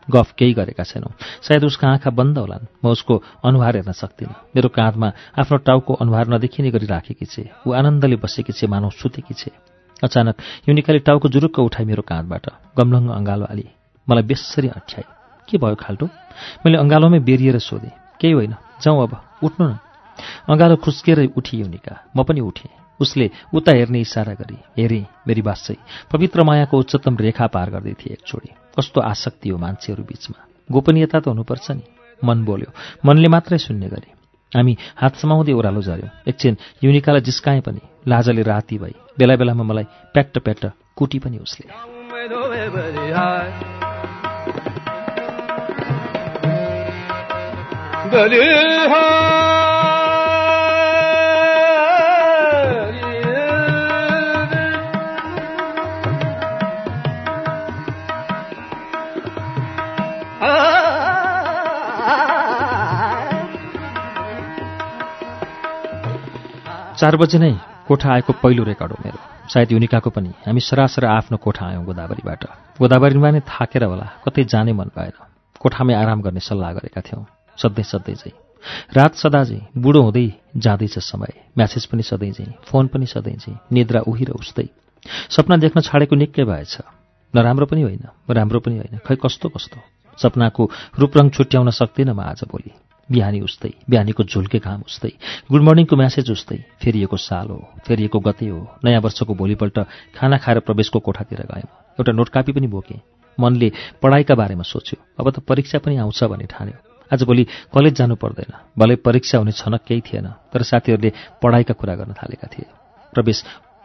गफ 0.09 0.33
केही 0.39 0.53
गरेका 0.53 0.85
छैनौँ। 0.85 1.13
सायद 1.41 1.65
उसका 1.65 1.89
आँखा 1.89 2.11
बन्द 2.11 2.39
होलान्। 2.39 2.67
म 2.85 2.89
उसको 2.91 3.23
अनुहार 3.45 3.77
हेर्न 3.77 3.93
सक्दिनँ। 3.93 4.35
मेरो 4.57 4.69
काँधमा 4.69 5.09
आफ्नो 5.39 5.57
टाउको 5.57 5.93
अनुहार 5.95 6.29
नदेखिने 6.29 6.71
गरी 6.71 6.87
राखेकी 6.87 7.27
छे। 7.27 7.45
ऊ 7.67 7.73
आनन्दले 7.73 8.17
बसेकी 8.17 8.53
छे 8.53 8.67
मानव 8.67 8.91
सुतेकी 8.91 9.35
छे। 9.35 9.70
अचानक 10.03 10.37
युनिकाले 10.69 10.99
टाउको 10.99 11.29
जुरुक्क 11.29 11.59
उठाए 11.61 11.85
मेरो 11.85 12.03
काँधबाट। 12.03 12.47
गमलङ्ग 12.79 13.11
अँगालो 13.11 13.45
हाली 13.45 13.67
मलाई 14.09 14.23
बेसरी 14.23 14.69
अठ्याए 14.69 15.05
के 15.49 15.59
भयो 15.59 15.75
खाल्टो? 15.75 16.07
मैले 16.65 16.79
अँगालोमै 16.79 17.19
बेरिएर 17.21 17.59
सोधेँ। 17.59 17.91
केही 18.21 18.33
होइन 18.33 18.55
जाउँ 18.83 19.03
अब 19.03 19.13
उठ्नु 19.43 19.65
न। 19.69 19.79
अँगालो 20.49 20.77
खुस्किएर 20.77 21.33
उठी 21.37 21.57
युनिका। 21.59 21.95
म 22.17 22.23
पनि 22.25 22.41
उठेँ। 22.41 22.71
उसले 23.01 23.31
उता 23.55 23.73
हेर्ने 23.73 24.01
इसारा 24.01 24.35
गरी 24.35 24.57
हेरेँ 24.79 25.05
मेरी 25.29 25.43
बासै 25.43 25.77
पवित्र 26.13 26.43
मायाको 26.45 26.79
उच्चतम 26.79 27.17
रेखा 27.17 27.47
पार 27.47 27.71
गर्दै 27.71 27.93
थिए 27.93 28.13
एकचोटि 28.13 28.51
कस्तो 28.79 29.01
आसक्ति 29.01 29.49
हो 29.49 29.59
मान्छेहरू 29.59 30.03
बीचमा। 30.05 30.39
गोपनीयता 30.73 31.21
त 31.21 31.29
हुनुपर्छ 31.29 31.71
नि। 31.71 31.85
मन 32.25 32.45
बोल्यो। 32.45 32.71
मनले 33.05 33.29
मात्रै 33.29 33.59
सुन्ने 33.59 33.89
गरे। 33.89 34.20
हामी 34.57 34.77
हात 34.97 35.15
समाउँदै 35.17 35.53
ओह्रालो 35.53 35.83
झऱ्यौँ। 35.83 36.11
एकछिन 36.29 36.57
युनिकालाई 36.85 37.21
जिस्काएँ 37.21 37.61
पनि 37.61 37.81
लाजले 38.09 38.43
राती 38.43 38.79
भई 38.79 38.95
बेला 39.19 39.37
बेलामा 39.37 39.65
मलाई 39.65 39.85
प्याट्ट 40.15 40.39
प्याट्ट 40.39 40.67
कुटी 40.97 41.19
पनि 41.19 41.39
उसले। 41.39 41.67
चार 67.01 67.17
बजे 67.17 67.39
नै 67.39 67.57
कोठा 67.89 68.13
आएको 68.13 68.33
पहिलो 68.33 68.63
रेकर्ड 68.65 68.93
हो 68.93 68.99
मेरो। 69.01 69.19
सायद 69.49 69.73
युनिकाको 69.73 70.11
पनि। 70.11 70.29
हामी 70.45 70.61
सरासर 70.61 71.05
आफ्नो 71.09 71.37
कोठा 71.37 71.65
आयौँ 71.67 71.85
गोदावरीबाट। 71.85 72.45
गोदावरीमा 72.77 73.31
नै 73.31 73.41
थाकेर 73.41 73.85
होला। 73.85 74.07
कतै 74.21 74.45
जाने 74.45 74.73
मन 74.73 74.93
भएन 74.93 75.17
कोठामै 75.61 75.95
आराम 75.95 76.21
गर्ने 76.21 76.41
सल्लाह 76.41 76.73
गरेका 76.73 77.01
थियौँ। 77.01 77.25
सधैँ 77.57 77.85
सधैँ 77.85 78.15
चाहिँ। 78.15 78.37
रात 78.93 79.15
सदा 79.17 79.45
चाहिँ 79.45 79.81
बुढो 79.81 80.01
हुँदै 80.03 80.27
जाँदैछ 80.57 80.99
समय। 81.01 81.33
म्यासेज 81.57 81.87
पनि 81.87 82.03
सधैँ 82.03 82.33
चाहिँ। 82.33 82.53
फोन 82.69 82.87
पनि 82.87 83.07
सधैँ 83.07 83.37
चाहिँ। 83.37 83.59
निद्रा 83.73 84.01
उही 84.01 84.25
र 84.25 84.31
उस्तै 84.37 84.69
सपना 85.31 85.57
देख्न 85.57 85.81
छाडेको 85.81 86.17
निकै 86.17 86.45
भएछ। 86.45 86.79
नराम्रो 87.35 87.67
पनि 87.67 87.83
होइन। 87.83 88.05
राम्रो 88.29 88.61
पनि 88.61 88.77
होइन। 88.77 89.01
खै 89.01 89.17
कस्तो 89.17 89.49
कस्तो? 89.49 89.81
सपनाको 90.19 90.71
रूपरङ 90.99 91.29
छुट्याउन 91.31 91.71
सक्दिनँ 91.71 92.13
म 92.13 92.21
आज 92.21 92.45
भोलि। 92.45 92.90
बिहानी 93.13 93.41
उस्तै 93.41 93.71
बिहानीको 93.91 94.23
झुल्के 94.25 94.59
घाम 94.59 94.81
उस्तै। 94.87 95.13
गुड 95.51 95.63
मर्निङको 95.63 95.97
म्यासेज 95.97 96.31
उस्तै। 96.31 96.59
फेरिएको 96.83 97.17
साल 97.17 97.49
हो 97.49 97.59
फेरिएको 97.87 98.19
गते 98.21 98.47
हो। 98.47 98.61
नयाँ 98.85 99.01
वर्षको 99.01 99.35
भोलिपल्ट 99.35 99.79
खाना 100.15 100.37
खाएर 100.39 100.59
प्रवेशको 100.67 100.99
कोठातिर 100.99 101.41
गयौँ। 101.51 101.71
एउटा 101.99 102.13
नोट 102.13 102.29
कापी 102.29 102.53
पनि 102.53 102.67
बोकेँ। 102.67 103.01
मनले 103.39 103.73
पढाइका 104.03 104.35
बारेमा 104.35 104.63
सोच्यो। 104.63 104.97
अब 105.19 105.31
त 105.31 105.39
परीक्षा 105.43 105.79
पनि 105.79 105.97
आउँछ 105.97 106.23
भन्ने 106.25 106.47
ठान्यो। 106.47 106.77
आजभोलि 107.11 107.45
कलेज 107.75 107.95
जानु 107.95 108.15
पर्दैन। 108.15 108.53
भलै 108.79 108.97
परीक्षा 109.03 109.39
हुने 109.39 109.53
छनक 109.53 109.83
केही 109.89 110.01
थिएन 110.07 110.27
तर 110.53 110.63
साथीहरूले 110.63 111.11
पढाइका 111.43 111.75
कुरा 111.75 111.95
गर्न 111.95 112.13
थालेका 112.15 112.47
थिए। 112.47 112.67
प्रवेश 113.13 113.39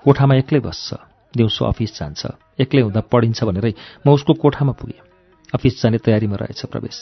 कोठामा 0.05 0.35
एक्लै 0.35 0.59
बस्छ। 0.59 0.93
दिउँसो 1.33 1.65
अफिस 1.65 1.91
जान्छ। 1.99 2.21
एक्लै 2.59 2.81
हुँदा 2.81 3.01
पढिन्छ 3.11 3.43
भनेरै 3.43 3.73
म 4.05 4.13
उसको 4.13 4.33
कोठामा 4.33 4.73
पुगेँ। 4.77 5.01
अफिस 5.53 5.81
जाने 5.81 5.97
तयारीमा 5.97 6.35
रहेछ 6.35 6.65
प्रवेश। 6.65 6.95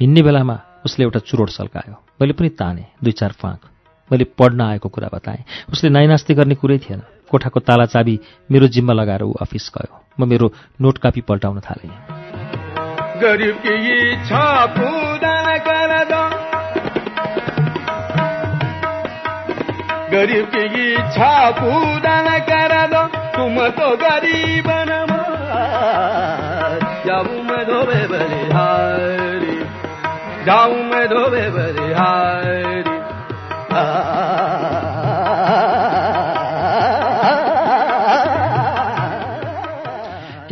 हिँड्ने 0.00 0.22
बेलामा 0.22 0.56
उसले 0.84 1.04
एउटा 1.04 1.18
चुरोट 1.18 1.48
सल्कायो। 1.48 2.04
मैले 2.20 2.32
पनि 2.32 2.48
ताने 2.48 2.84
दुई 3.04 3.12
चार 3.12 3.32
फाँक। 3.32 3.60
मैले 4.12 4.24
पढ्न 4.24 4.60
आएको 4.60 4.88
कुरा 4.88 5.08
बताएँ। 5.14 5.44
उसले 5.72 5.90
नाइनास्ती 5.90 6.34
गर्ने 6.34 6.54
कुरै 6.54 6.78
थिएन। 6.78 7.02
कोठाको 7.30 7.60
ताला 7.60 7.86
चाबी 7.86 8.20
मेरो 8.50 8.66
जिम्मा 8.66 8.92
लगाएर 8.92 9.22
ऊ 9.22 9.32
अफिस 9.32 9.70
गयो। 9.78 10.00
म 10.20 10.28
मेरो 10.28 10.52
नोट 10.80 10.98
कापी 10.98 11.20
पल्टाउन 11.20 11.60
थालेँ। 11.60 11.90
गरीब 13.20 13.56
की 13.66 14.14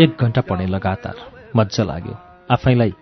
एक 0.00 0.16
घन्टा 0.20 0.40
पढेँ 0.40 0.66
लगातार। 0.66 1.14
मजा 1.56 1.84
लाग्यो। 1.84 2.16
आफैलाई 2.50 2.92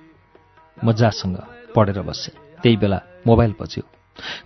मजासँग 0.84 1.36
पढेर 1.76 2.02
बसेँ। 2.02 2.34
त्यही 2.62 2.76
बेला 2.76 3.00
मोबाइल 3.26 3.54
बज्यो। 3.60 3.82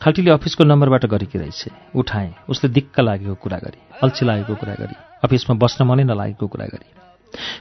खाल्टीले 0.02 0.30
अफिसको 0.30 0.64
नम्बरबाट 0.64 1.06
गरेकी 1.06 1.38
रहेछ। 1.38 1.64
उठाएँ। 1.96 2.34
उसले 2.48 2.70
दिक्क 2.70 3.00
लागेको 3.00 3.34
कुरा 3.34 3.58
गरी 3.58 3.78
अल्छी 4.02 4.26
लागेको 4.26 4.54
कुरा 4.54 4.74
गरी 4.74 4.96
अफिसमा 5.24 5.56
बस्न 5.56 5.84
मनै 5.84 6.04
नलागेको 6.04 6.46
कुरा 6.46 6.66
गरी। 6.66 6.94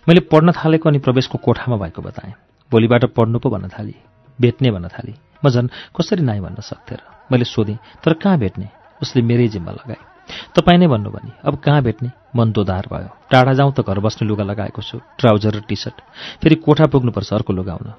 मैले 0.08 0.19
पढ्न 0.19 0.51
थालेको 0.51 0.89
अनि 0.89 0.99
प्रवेशको 0.99 1.38
कोठामा 1.38 1.77
भएको 1.77 2.01
बताएँ। 2.01 2.34
भोलिबाट 2.71 3.06
पढ्नु 3.06 3.39
पो 3.39 3.49
भन्न 3.49 3.67
थाली। 3.67 3.95
भेट्ने 4.41 4.71
भन्न 4.71 4.88
थाली। 4.88 5.15
म 5.43 5.49
झन् 5.49 5.67
कसरी 5.95 6.23
नाइ 6.23 6.39
भन्न 6.39 6.62
सक्थेँ 6.62 6.97
र? 6.97 7.01
मैले 7.32 7.45
सोधेँ 7.45 7.77
तर 8.03 8.13
कहाँ 8.13 8.38
भेट्ने? 8.39 8.67
उसले 9.01 9.21
मेरै 9.21 9.47
जिम्मा 9.47 9.71
लगाए। 9.71 10.01
तपाईँ 10.56 10.79
नै 10.79 10.88
भन्नु 10.88 11.10
भने 11.12 11.32
अब 11.43 11.56
कहाँ 11.60 11.82
भेट्ने? 11.84 12.10
मन 12.36 12.51
दोधार 12.51 12.88
भयो। 12.88 13.10
टाढा 13.32 13.53
जाउँ 13.53 13.71
त 13.75 13.84
घर 13.84 13.99
बस्ने 13.99 14.27
लुगा 14.27 14.43
लगाएको 14.43 14.82
छु 14.82 14.99
ट्राउजर 15.19 15.56
र 15.56 15.60
टी 15.67 15.75
सर्ट 15.75 15.97
फेरि 16.41 16.56
कोठा 16.56 16.86
पुग्नुपर्छ 16.88 17.34
अर्को 17.34 17.53
लुगा 17.53 17.73
हुन? 17.73 17.91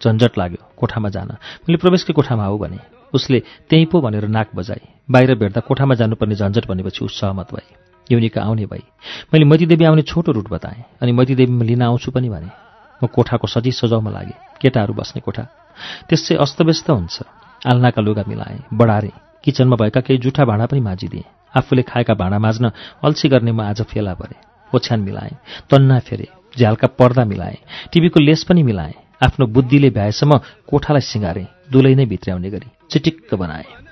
झन्झट 0.00 0.38
लाग्यो 0.38 0.60
कोठामा 0.76 1.08
जान। 1.08 1.30
मैले 1.64 1.76
प्रवेशकै 1.76 2.12
कोठामा 2.12 2.44
आऊ 2.44 2.58
भने 2.58 2.78
उसले 3.14 3.38
त्यहीँ 3.68 3.86
पो 3.86 4.00
भनेर 4.00 4.26
नाक 4.28 4.48
बजाए। 4.56 4.80
बाहिर 5.10 5.34
भेट्दा 5.34 5.60
कोठामा 5.60 5.94
जानुपर्ने 5.94 6.34
झन्झट 6.34 6.66
भनेपछि 6.66 7.04
ऊ 7.04 7.08
सहमत 7.08 7.52
भए। 7.54 7.68
युनिका 8.12 8.40
आउने 8.42 8.66
भई। 8.66 8.82
मैले 9.32 9.44
मैतीदेवी 9.44 9.84
आउने 9.84 10.02
छोटो 10.02 10.32
रुट 10.32 10.48
बताएँ 10.50 10.84
अनि 11.02 11.12
मैतीदेवीमा 11.12 11.64
लिन 11.64 11.82
आउँछु 11.82 12.10
पनि 12.10 12.28
भने 12.28 12.65
म 13.02 13.06
कोठाको 13.06 13.46
सजी 13.46 13.72
सजाउमा 13.72 14.10
लागेँ। 14.10 14.38
केटाहरू 14.60 14.94
बस्ने 14.94 15.20
कोठा। 15.20 15.42
त्यसै 16.08 16.34
अस्तव्यस्त 16.34 16.90
हुन्छ। 16.90 17.22
आल्नाका 17.66 18.02
लुगा 18.02 18.24
मिलाएँ 18.28 18.64
बढारेँ। 18.72 19.12
किचनमा 19.44 19.76
भएका 19.76 20.00
केही 20.00 20.18
जुठा 20.18 20.44
भाँडा 20.44 20.66
पनि 20.66 20.80
माझिदिएँ। 20.80 21.24
आफूले 21.56 21.82
खाएका 21.82 22.14
भाँडा 22.14 22.38
माझ्न 22.38 22.70
अल्छी 23.04 23.28
गर्ने 23.28 23.52
म 23.52 23.60
आज 23.60 23.82
फेला 23.82 24.14
परेँ। 24.14 24.40
ओछ्यान 24.74 25.00
मिलाएँ 25.00 25.36
तन्ना 25.70 25.98
फेरे 25.98 26.28
झ्यालका 26.58 26.88
पर्दा 26.98 27.24
मिलाएँ 27.24 27.56
टिभीको 27.92 28.20
लेस 28.20 28.44
पनि 28.44 28.62
मिलाएँ। 28.62 28.94
आफ्नो 29.24 29.46
बुद्धिले 29.46 29.90
भ्याएसम्म 29.90 30.40
कोठालाई 30.68 31.00
सिँगारेँ 31.00 31.46
दुलै 31.72 31.94
नै 31.94 32.06
भित्र्याउने 32.06 32.50
गरी। 32.50 32.68
चिटिक्क 32.90 33.34
बनाएँ। 33.34 33.86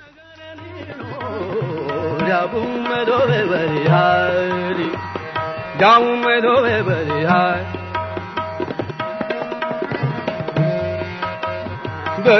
हुन 12.25 12.33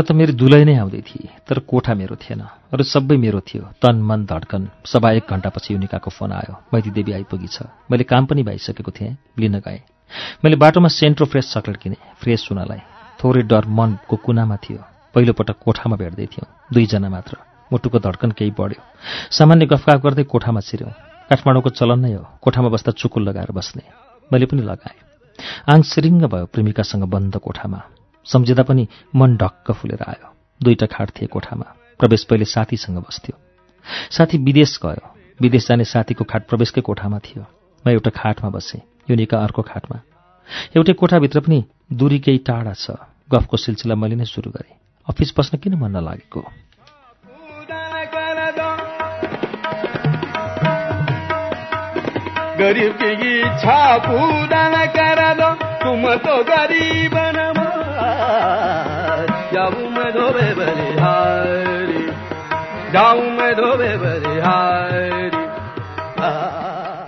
त 0.00 0.12
मेरो 0.16 0.32
दुलै 0.32 0.64
नै 0.64 0.74
आउँदै 0.80 1.00
थिए 1.04 1.28
तर 1.44 1.58
कोठा 1.68 1.92
मेरो 1.94 2.16
थिएन 2.16 2.40
अरू 2.72 2.82
सबै 2.84 3.16
मेरो 3.20 3.40
थियो। 3.44 3.62
तन 3.84 4.00
मन 4.00 4.24
धड्कन 4.24 4.62
सभा 4.86 5.10
एक 5.12 5.28
घन्टापछि 5.28 5.74
युनिकाको 5.74 6.10
फोन 6.10 6.32
आयो। 6.32 6.54
मैती 6.72 6.90
देवी 6.96 7.12
आइपुगी 7.12 7.48
छ 7.52 7.68
मैले 7.90 8.04
काम 8.08 8.24
पनि 8.24 8.42
भइसकेको 8.48 8.92
थिएँ 8.96 9.16
लिन 9.38 9.60
गएँ। 9.60 9.80
मैले 10.44 10.56
बाटोमा 10.56 10.88
सेन्ट्रो 10.88 11.26
फ्रेस 11.26 11.52
चक्लेट 11.52 11.76
किनेँ 11.76 12.00
फ्रेस 12.16 12.48
हुनलाई। 12.48 12.80
थोरै 13.20 13.42
डर 13.42 13.64
मनको 13.68 14.16
कुनामा 14.16 14.56
थियो। 14.56 14.80
पहिलोपटक 15.14 15.56
कोठामा 15.60 15.96
भेट्दै 16.00 16.26
थियौँ 16.32 16.48
दुईजना 16.72 17.08
मात्र। 17.08 17.36
मुटुको 17.72 17.98
धड्कन 17.98 18.30
केही 18.32 18.50
बढ्यो। 18.56 18.80
सामान्य 19.36 19.66
गफगाफ 19.66 19.98
गर्दै 20.00 20.24
कोठामा 20.24 20.60
छिर्यौँ। 20.60 21.09
काठमाडौँको 21.30 21.70
चलन 21.70 21.98
नै 21.98 22.12
हो। 22.12 22.26
कोठामा 22.42 22.68
बस्दा 22.68 22.92
चुकुल 22.92 23.22
लगाएर 23.28 23.50
बस्ने। 23.54 23.82
मैले 24.32 24.46
पनि 24.46 24.62
लगाएँ। 24.62 24.98
आङ 25.70 25.82
सिरिङ्ग 25.82 26.26
भयो 26.26 26.46
प्रेमिकासँग 26.46 27.04
बन्द 27.06 27.36
कोठामा। 27.36 27.80
सम्झिँदा 28.24 28.62
पनि 28.62 28.88
मन 29.14 29.36
ढक्क 29.36 29.72
फुलेर 29.72 30.02
आयो। 30.02 30.34
दुईटा 30.62 30.86
खाट 30.86 31.10
थिए 31.10 31.26
कोठामा। 31.26 31.66
प्रवेश 31.98 32.24
पहिले 32.24 32.44
साथीसँग 32.44 32.98
बस्थ्यो। 32.98 33.38
साथी 34.10 34.38
विदेश 34.38 34.78
गयो। 34.82 35.14
विदेश 35.40 35.68
जाने 35.68 35.84
साथीको 35.84 36.24
खाट 36.24 36.48
प्रवेशकै 36.48 36.80
कोठामा 36.80 37.18
थियो। 37.18 37.46
म 37.86 37.90
एउटा 37.90 38.10
खाटमा 38.10 38.50
बसेँ 38.50 38.82
युनिका 39.10 39.38
अर्को 39.38 39.62
खाटमा। 39.62 40.02
एउटै 40.76 40.92
कोठाभित्र 40.92 41.40
पनि 41.40 41.64
दूरी 41.92 42.18
केही 42.18 42.38
टाढा 42.38 42.74
छ। 42.74 42.98
गफको 43.30 43.56
सिलसिला 43.56 43.94
मैले 43.94 44.18
नै 44.18 44.26
सुरु 44.26 44.50
गरेँ। 44.50 44.74
अफिस 45.08 45.30
बस्न 45.38 45.58
किन 45.58 45.74
मन 45.74 45.96
नलागेको? 45.96 46.42
मैं 52.60 52.72
मैं 63.36 63.56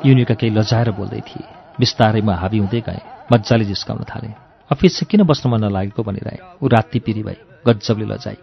युनिका 0.07 0.35
केही 0.35 0.53
लजाएर 0.55 0.91
बोल्दै 0.91 1.21
थिए। 1.21 1.45
बिस्तारैमा 1.81 2.35
हाबी 2.35 2.59
हुँदै 2.59 2.81
गएँ। 2.81 3.01
मजाले 3.33 3.65
जिस्काउन 3.65 4.05
थालेँ। 4.05 4.35
अफिस 4.73 4.93
चाहिँ 4.97 5.09
किन 5.11 5.23
बस्न 5.23 5.51
मन 5.51 5.65
नलागेको 5.65 6.03
भनिरहे 6.03 6.39
ऊ 6.63 6.69
राति 6.69 6.99
पिरी 6.99 7.23
भई 7.23 7.37
गज्जबले 7.67 8.05
लजाई 8.05 8.39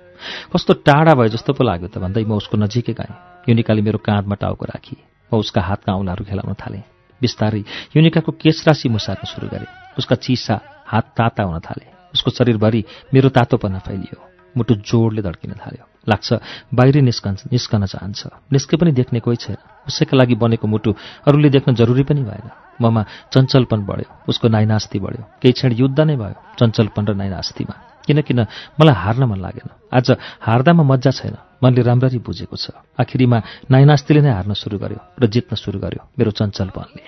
कस्तो 0.53 0.73
टाढा 0.73 1.13
भयो 1.15 1.27
जस्तो 1.27 1.53
पो 1.53 1.63
लाग्यो 1.63 1.87
त 1.87 1.97
भन्दै 1.97 2.23
म 2.23 2.37
उसको 2.37 2.57
नजिकै 2.57 2.93
गएँ। 2.93 3.13
युनिकाले 3.49 3.81
मेरो 3.81 3.97
काँधमा 3.97 4.35
टाउको 4.35 4.65
राखी। 4.65 4.97
म 5.33 5.37
उसका 5.37 5.61
हातका 5.61 5.93
औँलाहरू 5.93 6.25
खेलाउन 6.25 6.53
थालेँ। 6.53 6.98
बिस्तारै 7.21 7.63
युनिकाको 7.95 8.31
केश 8.31 8.67
राशि 8.67 8.89
मुसार्न 8.89 9.27
सुरु 9.27 9.47
गरे। 9.47 9.67
उसका 9.97 10.15
चिसा 10.15 10.59
हात 10.87 11.05
ताता 11.17 11.43
हुन 11.43 11.59
थाले। 11.59 11.85
उसको 12.13 12.31
शरीरभरि 12.31 12.83
मेरो 13.13 13.29
तातोपना 13.29 13.79
फैलियो। 13.79 14.17
मुटु 14.57 14.75
जोडले 14.75 15.21
धड्किन 15.21 15.53
थाल्यो। 15.53 15.85
लाग्छ 16.09 16.29
बाहिरै 16.73 17.01
निस्कन 17.01 17.37
निस्कन 17.53 17.85
चाहन्छ। 17.85 18.21
निस्के 18.53 18.77
पनि 18.77 18.91
देख्ने 18.91 19.19
कोही 19.19 19.37
छैन। 19.37 19.57
उसैका 19.87 20.17
लागि 20.17 20.35
बनेको 20.35 20.67
मुटु 20.67 20.95
अरूले 21.27 21.49
देख्न 21.49 21.75
जरुरी 21.75 22.03
पनि 22.03 22.23
भएन। 22.23 22.49
ममा 22.81 23.05
चञ्चलपन 23.33 23.79
बढ्यो। 23.85 24.09
उसको 24.29 24.47
नाइनास्ती 24.47 24.99
बढ्यो। 24.99 25.23
केही 25.41 25.53
क्षण 25.53 25.71
युद्ध 25.73 25.99
नै 25.99 26.15
भयो। 26.15 26.35
चञ्चलपन 26.59 27.03
र 27.05 27.13
नाइनास्तीमा। 27.13 27.75
किनकिन 28.07 28.39
मलाई 28.79 28.95
हार्न 28.95 29.23
मन 29.23 29.39
लागेन। 29.41 29.69
आज 29.93 30.17
हार्दामा 30.41 30.83
मजा 30.83 31.11
छैन। 31.11 31.37
मनले 31.63 31.81
राम्ररी 31.81 32.19
बुझेको 32.23 32.55
छ। 32.55 32.71
आखिरीमा 32.99 33.37
नाइनास्तीले 33.71 34.21
नै 34.21 34.31
हार्न 34.31 34.53
सुरु 34.55 34.77
गर्यो 34.79 34.99
र 35.19 35.23
जित्न 35.27 35.55
सुरु 35.55 35.79
गर्यो 35.79 36.01
मेरो 36.17 36.31
चञ्चलपनले 36.31 37.03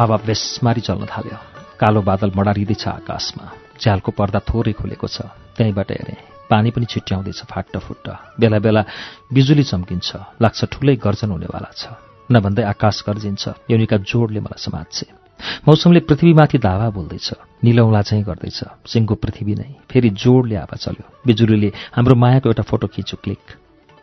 हावा 0.00 0.16
बेसमारी 0.24 0.80
चल्न 0.80 1.04
थाल्यो। 1.04 1.59
कालो 1.80 2.00
बादल 2.02 2.30
मडारिँदैछ 2.36 2.84
आकाशमा। 2.88 3.44
झ्यालको 3.80 4.10
पर्दा 4.12 4.40
थोरै 4.44 4.72
खुलेको 4.76 5.08
छ। 5.08 5.32
त्यहीँबाट 5.56 5.90
हेरेँ। 5.90 6.20
पानी 6.50 6.70
पनि 6.76 6.84
छिट्याउँदैछ 6.84 7.40
फाट्ट 7.48 7.74
फुट्ट 7.80 8.06
बेला 8.36 8.58
बेला 8.60 8.82
बिजुली 9.32 9.64
चम्किन्छ। 9.64 10.08
लाग्छ 10.44 10.60
ठुलै 10.72 10.96
गर्जन 11.00 11.30
हुनेवाला 11.32 11.70
छ। 11.72 11.84
नभन्दै 12.28 12.62
आकाश 12.62 12.96
गर्जिन्छ। 13.08 13.44
युनिका 13.72 13.96
जोडले 13.96 14.40
मलाई 14.44 14.60
समात्छे 14.60 15.06
मौसमले 15.40 16.00
पृथ्वीमाथि 16.04 16.58
धावा 16.60 16.88
बोल्दैछ। 16.92 17.28
निलौला 17.64 18.02
चाहिँ 18.04 18.24
गर्दैछ। 18.28 18.60
सिङ्गो 18.84 19.14
पृथ्वी 19.16 19.54
नै। 19.56 19.88
फेरि 19.88 20.10
जोडले 20.12 20.56
हावा 20.60 20.76
चल्यो। 20.76 21.06
बिजुलीले 21.26 21.72
हाम्रो 21.96 22.14
मायाको 22.14 22.48
एउटा 22.52 22.62
फोटो 22.68 22.86
खिच्यो। 22.92 23.16
क्लिक। 23.24 23.44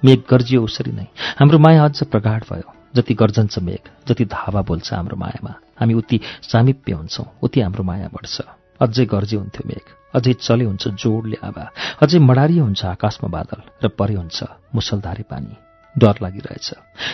मेघ 0.02 0.20
गर्जियो 0.26 0.64
उसरी 0.66 0.92
नै। 0.98 1.08
हाम्रो 1.38 1.58
माया 1.62 1.86
अझ 1.86 2.10
प्रगाढ 2.10 2.42
भयो। 2.50 2.74
जति 2.96 3.14
गर्जन्छ 3.14 3.60
मेघ 3.60 3.84
जति 4.10 4.26
धावा 4.26 4.62
बोल्छ 4.66 4.94
हाम्रो 4.94 5.18
मायामा। 5.22 5.54
हामी 5.80 5.94
उति 5.94 6.20
सामिप्य 6.44 6.94
हुन्छौँ 6.94 7.26
उति 7.44 7.60
हाम्रो 7.62 7.84
माया 7.84 8.10
बढ्छ। 8.14 8.36
अझै 8.82 9.06
गर्जी 9.06 9.36
हुन्थ्यो 9.36 9.64
मेघ 9.68 9.86
अझै 10.16 10.34
चले 10.34 10.66
हुन्छ 10.66 10.88
जोडले 11.02 11.38
आवा 11.44 11.66
अझै 12.02 12.20
मडारियो 12.20 12.64
हुन्छ 12.64 12.86
आकाशमा 12.96 13.30
बादल 13.30 13.60
र 13.84 13.88
परे 13.98 14.16
हुन्छ 14.16 14.38
मुसलधारे 14.76 15.24
पानी। 15.30 15.54
डर 15.96 16.16
लागिरहेछ। 16.22 16.68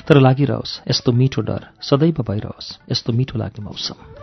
तर 0.08 0.19
लागिरहोस् 0.19 0.80
यस्तो 0.89 1.12
मिठो 1.12 1.41
डर 1.47 1.62
सदैव 1.82 2.19
भइरहोस् 2.19 2.91
यस्तो 2.91 3.13
मिठो 3.13 3.39
लाग्ने 3.39 3.63
मौसम। 3.63 4.22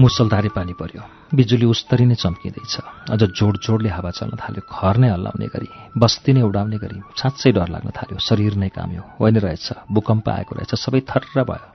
मुसलधारे 0.00 0.48
पानी 0.48 0.72
पर्यो। 0.72 1.02
बिजुली 1.34 1.66
उस्तरी 1.66 2.04
नै 2.04 2.14
चम्किँदैछ। 2.14 2.74
अझ 3.10 3.20
जोड 3.38 3.54
जोडले 3.60 3.88
हावा 3.88 4.10
चल्न 4.10 4.34
थाल्यो। 4.40 4.62
घर 4.64 4.96
नै 4.96 5.08
हल्लाउने 5.12 5.46
गरी 5.46 5.68
बस्ती 5.92 6.32
नै 6.32 6.42
उडाउने 6.42 6.78
गरी 6.80 7.00
साँच्चै 7.16 7.52
डर 7.52 7.68
लाग्न 7.68 7.90
थाल्यो। 7.92 8.18
शरीर 8.18 8.54
नै 8.56 8.68
काम्यो। 8.68 9.02
होइन 9.20 9.36
रहेछ 9.36 9.66
भूकम्प 9.92 10.28
आएको 10.28 10.52
रहेछ 10.56 10.72
सबै 10.74 11.00
थर्र 11.04 11.44
भयो। 11.44 11.68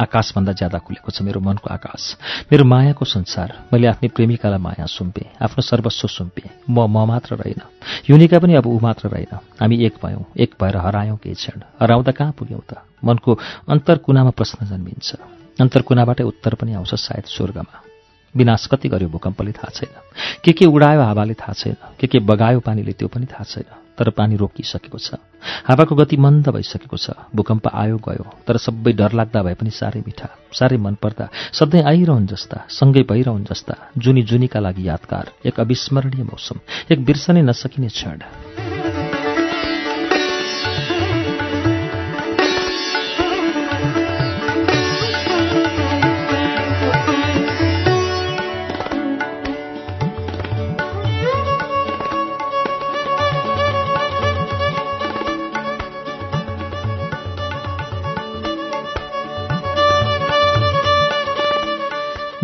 आकाशभन्दा 0.00 0.52
ज्यादा 0.52 0.78
खुलेको 0.78 1.10
छ 1.10 1.22
मेरो 1.22 1.40
मनको 1.40 1.66
आकाश। 1.70 2.02
मेरो 2.52 2.64
मायाको 2.64 3.04
संसार। 3.04 3.48
मैले 3.72 3.86
आफ्नै 3.86 4.08
प्रेमिकालाई 4.14 4.58
माया 4.58 4.86
सुम्पेँ। 4.86 5.26
आफ्नो 5.42 5.62
सर्वस्व 5.62 6.08
सुम्पेँ। 6.08 6.50
म 6.70 6.86
म 6.86 7.06
मात्र 7.06 7.34
रहेन। 7.34 7.62
युनिका 8.10 8.38
पनि 8.38 8.54
अब 8.54 8.66
ऊ 8.66 8.78
मात्र 8.78 9.08
रहेन। 9.08 9.34
हामी 9.62 9.76
एक 9.86 9.94
भयौँ। 10.02 10.24
एक 10.38 10.54
भएर 10.62 10.76
हरायौँ 10.76 11.18
केही 11.18 11.34
क्षण? 11.34 11.60
हराउँदा 11.82 12.12
कहाँ 12.12 12.32
पुग्यौँ 12.38 12.62
त? 12.70 12.82
मनको 13.04 13.38
अन्तर 13.68 13.98
कुनामा 13.98 14.30
प्रश्न 14.30 14.66
जन्मिन्छ। 14.66 15.39
अन्तरकुनाबाटै 15.60 16.24
उत्तर 16.24 16.54
पनि 16.54 16.72
आउँछ 16.74 16.94
सायद 16.94 17.24
स्वर्गमा। 17.24 17.82
विनाश 18.36 18.66
कति 18.66 18.88
गर्यो 18.88 19.08
भूकम्पले 19.08 19.52
थाहा 19.52 19.70
छैन। 19.70 19.94
के 20.44 20.52
के 20.52 20.66
उडायो 20.66 21.00
हावाले 21.00 21.34
थाहा 21.34 21.52
छैन। 21.52 21.76
के 22.00 22.06
के 22.06 22.18
बगायो 22.18 22.60
पानीले 22.60 22.92
त्यो 22.92 23.08
पनि 23.08 23.26
थाहा 23.26 23.44
छैन। 23.44 23.64
तर 23.98 24.10
पानी 24.10 24.36
रोकिसकेको 24.36 24.98
छ। 24.98 25.14
हावाको 25.68 25.94
गति 25.94 26.16
मन्द 26.16 26.48
भइसकेको 26.48 26.96
छ। 26.96 27.10
भूकम्प 27.34 27.68
आयो 27.68 27.96
गयो। 27.98 28.24
तर 28.46 28.56
सबै 28.56 28.92
डरलाग्दा 28.92 29.42
भए 29.42 29.54
पनि 29.54 29.70
साह्रै 29.70 30.00
मिठा 30.00 30.28
साह्रै 30.52 30.76
मनपर्दा। 30.76 31.28
सधैँ 31.52 31.82
आइरहन् 31.82 32.26
जस्ता 32.26 32.64
सँगै 32.70 33.02
भइरहन् 33.02 33.44
जस्ता। 33.44 33.74
जुनी 33.98 34.22
जुनीका 34.22 34.60
लागि 34.60 34.88
यादगार 34.88 35.32
एक 35.44 35.60
अविस्मरणीय 35.60 36.24
मौसम 36.24 36.60
एक 36.90 37.04
बिर्सनै 37.04 37.42
नसकिने 37.42 37.88
क्षण। 37.88 38.79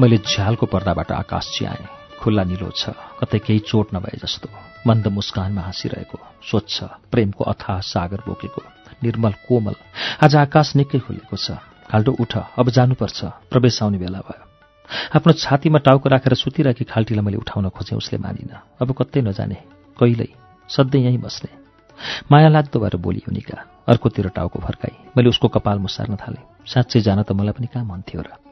मैले 0.07 0.19
झ्यालको 0.23 0.66
पर्दाबाट 0.71 1.11
आकाश 1.12 1.47
चियाएँ। 1.59 1.87
खुल्ला 2.23 2.42
निलो 2.47 2.71
छ। 2.71 2.95
कतै 3.19 3.38
केही 3.42 3.59
चोट 3.66 3.90
नभए 3.95 4.23
जस्तो। 4.23 4.47
मन्द 4.87 5.07
मुस्कानमा 5.11 5.62
हाँसिरहेको। 5.66 6.19
स्वच्छ। 6.47 7.11
प्रेमको 7.11 7.42
अथाह 7.45 7.81
सागर 7.83 8.23
बोकेको। 8.23 8.62
निर्मल 9.03 9.35
कोमल। 9.51 9.75
आज 10.23 10.37
आकाश 10.47 10.69
निकै 10.79 10.99
खुलेको 11.03 11.37
छ। 11.37 11.59
खाल्टो 11.90 12.12
उठ। 12.23 12.33
अब 12.55 12.71
जानुपर्छ। 12.71 13.51
प्रवेश 13.51 13.83
आउने 13.83 13.99
बेला 13.99 14.23
भयो। 14.23 14.42
आफ्नो 15.19 15.33
छातीमा 15.42 15.79
टाउको 15.83 16.07
राखेर 16.07 16.35
सुतिरहेकी 16.38 16.85
खाल्टीलाई 16.87 17.25
मैले 17.27 17.42
उठाउन 17.42 17.69
खोजेँ 17.75 17.99
उसले 17.99 18.23
मानिन। 18.23 18.79
अब 18.79 18.95
कतै 18.95 19.27
नजाने। 19.27 19.59
कहिल्यै। 19.99 20.31
सधैँ 20.71 21.03
यहीँ 21.03 21.19
बस्ने। 21.19 21.51
माया 22.31 22.49
लाग्दो 22.55 22.79
भएर 22.79 22.97
बोली 23.03 23.27
युनिका 23.27 23.59
अर्कोतिर 23.90 24.31
टाउको 24.31 24.59
फर्काई। 24.62 24.95
मैले 25.19 25.35
उसको 25.35 25.51
कपाल 25.51 25.83
मुसार्न 25.83 26.14
थालेँ। 26.14 26.47
साँच्चै 26.62 27.01
जान 27.03 27.27
त 27.27 27.35
मलाई 27.35 27.59
पनि 27.59 27.66
कहाँ 27.66 27.85
मन 27.90 28.07
थियो 28.07 28.23
र। 28.23 28.45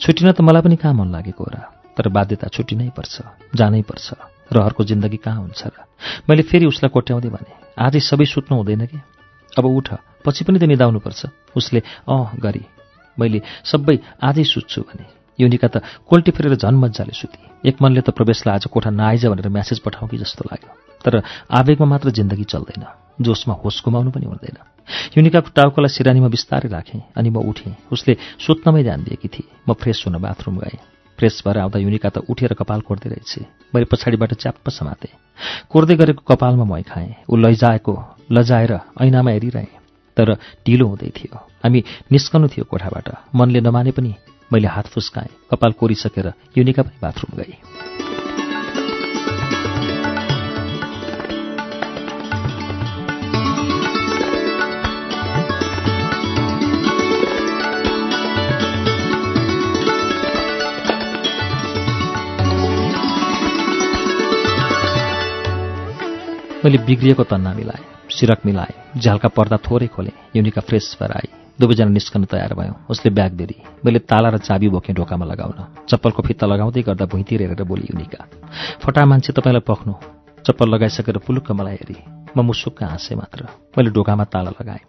छुट्टिन 0.00 0.32
त 0.32 0.40
मलाई 0.40 0.62
पनि 0.62 0.76
कहाँ 0.76 0.94
मन 0.94 1.08
लागेको 1.12 1.44
र? 1.44 1.56
तर 1.96 2.08
बाध्यता 2.08 2.48
छुट्टिनै 2.48 2.90
पर्छ 2.96 3.14
जानै 3.54 3.82
पर्छ। 3.82 4.06
रहरको 4.52 4.84
जिन्दगी 4.84 5.16
कहाँ 5.16 5.40
हुन्छ 5.42 5.62
र? 5.66 5.76
मैले 6.30 6.42
फेरि 6.42 6.66
उसलाई 6.66 6.88
कोट्याउँदै 6.88 7.28
भने 7.28 7.52
आजै 7.78 8.00
सबै 8.00 8.24
सुत्नु 8.24 8.56
हुँदैन 8.56 8.86
कि? 8.86 8.98
अब 9.58 9.64
उठ 9.64 9.88
पछि 10.24 10.44
पनि 10.44 10.58
त 10.58 10.64
निदाउनुपर्छ 10.64 11.20
उसले 11.56 11.82
अँ 12.08 12.36
गरी। 12.40 12.64
मैले 13.18 13.42
सबै 13.64 13.98
आजै 14.22 14.44
सुत्छु 14.44 14.80
भने 14.82 15.17
युनिका 15.40 15.68
त 15.68 15.82
कोल्टी 16.08 16.30
फेरेर 16.30 16.54
झन् 16.54 16.76
मजाले 16.76 17.14
सुती। 17.14 17.68
एक 17.68 17.76
मनले 17.82 18.00
त 18.00 18.10
प्रवेशलाई 18.10 18.54
आज 18.54 18.66
कोठा 18.66 18.90
नआइज 18.90 19.26
भनेर 19.26 19.48
म्यासेज 19.48 19.78
पठाउँ 19.80 20.08
कि 20.10 20.18
जस्तो 20.18 20.44
लाग्यो। 20.50 20.70
तर 21.04 21.22
आवेगमा 21.50 21.86
मात्र 21.86 22.10
जिन्दगी 22.10 22.44
चल्दैन। 22.44 22.84
जोसमा 23.22 23.54
होस 23.54 23.82
गुमाउनु 23.84 24.10
पनि 24.10 24.26
हुँदैन। 24.26 24.58
युनिकाको 25.16 25.50
टाउकोलाई 25.54 25.90
सिरानीमा 25.94 26.28
बिस्तारै 26.28 26.68
राखेँ 26.68 27.02
अनि 27.16 27.30
म 27.30 27.38
उठेँ। 27.42 27.74
उसले 27.92 28.16
सुत्नमै 28.46 28.82
ध्यान 28.82 29.00
दिएकी 29.06 29.28
थिए। 29.28 29.46
म 29.68 29.72
फ्रेस 29.74 30.04
हुन 30.06 30.18
बाथरुम 30.18 30.58
गएँ। 30.58 30.78
फ्रेस 31.18 31.42
भएर 31.46 31.58
आउँदा 31.58 31.78
युनिका 31.78 32.08
त 32.08 32.18
उठेर 32.30 32.54
कपाल 32.54 32.80
कोर्दै 32.86 33.10
रहेछ। 33.10 33.32
मैले 33.74 33.86
पछाडिबाट 33.90 34.34
च्याप्प 34.34 34.70
समातेँ। 34.70 35.14
कोर्दै 35.70 35.94
गरेको 35.96 36.22
कपालमा 36.22 36.64
मै 36.64 36.82
खाएँ। 36.82 37.26
ऊ 37.30 37.34
लैजाएको 37.36 37.94
लजाएर 38.32 38.72
ऐनामा 39.02 39.30
हेरिरहेँ। 39.30 39.78
तर 40.16 40.34
ढिलो 40.66 40.86
हुँदै 40.86 41.10
थियो। 41.10 41.36
हामी 41.62 41.84
निस्कनु 42.12 42.48
थियो 42.48 42.64
कोठाबाट। 42.70 43.34
मनले 43.34 43.60
नमाने 43.60 43.90
पनि 43.90 44.14
मैले 44.52 44.68
हात 44.68 44.86
फुस्काएँ। 44.86 45.28
कपाल 45.50 45.72
कोरिसकेर 45.72 46.32
युनिका 46.58 46.82
पनि 46.82 46.98
बाथरुम 47.02 47.36
गएँ। 47.36 47.56
मैले 66.64 66.78
बिग्रिएको 66.78 67.24
तन्ना 67.24 67.52
मिलाएँ 67.54 67.84
सिरक 68.10 68.46
मिलाएँ 68.46 69.00
झ्यालका 69.00 69.28
पर्दा 69.28 69.56
थोरै 69.56 69.86
खोलेँ 69.86 70.12
युनिका 70.36 70.60
फ्रेस 70.60 70.96
भएर 71.00 71.37
दुवैजना 71.58 71.90
निस्कन 71.90 72.24
तयार 72.24 72.54
भयौँ। 72.54 72.74
उसले 72.90 73.10
ब्याग 73.10 73.32
बेरी 73.34 73.56
मैले 73.84 73.98
ताला 74.06 74.28
र 74.30 74.38
चाबी 74.38 74.68
बोकेँ 74.70 74.94
ढोकामा 74.94 75.26
लगाउन। 75.26 75.86
चप्पलको 75.90 76.22
फित्ता 76.22 76.46
लगाउँदै 76.46 76.82
गर्दा 76.82 77.04
भुइँतिर 77.04 77.42
हेरेर 77.42 77.62
बोली 77.66 77.86
युनिका 77.90 78.20
फटा 78.82 79.04
मान्छे 79.04 79.32
तपाईँलाई 79.32 79.66
पख्नु। 79.66 79.92
चप्पल 80.46 80.68
लगाइसकेर 80.70 81.18
पुलुक्क 81.18 81.50
मलाई 81.50 81.74
हेरी। 81.82 81.96
म 82.36 82.46
मुसुक्क 82.46 82.82
हाँसेँ 82.82 83.16
मात्र। 83.16 83.48
मैले 83.74 83.90
ढोकामा 83.90 84.24
ताला 84.30 84.50
लगाएँ। 84.54 84.86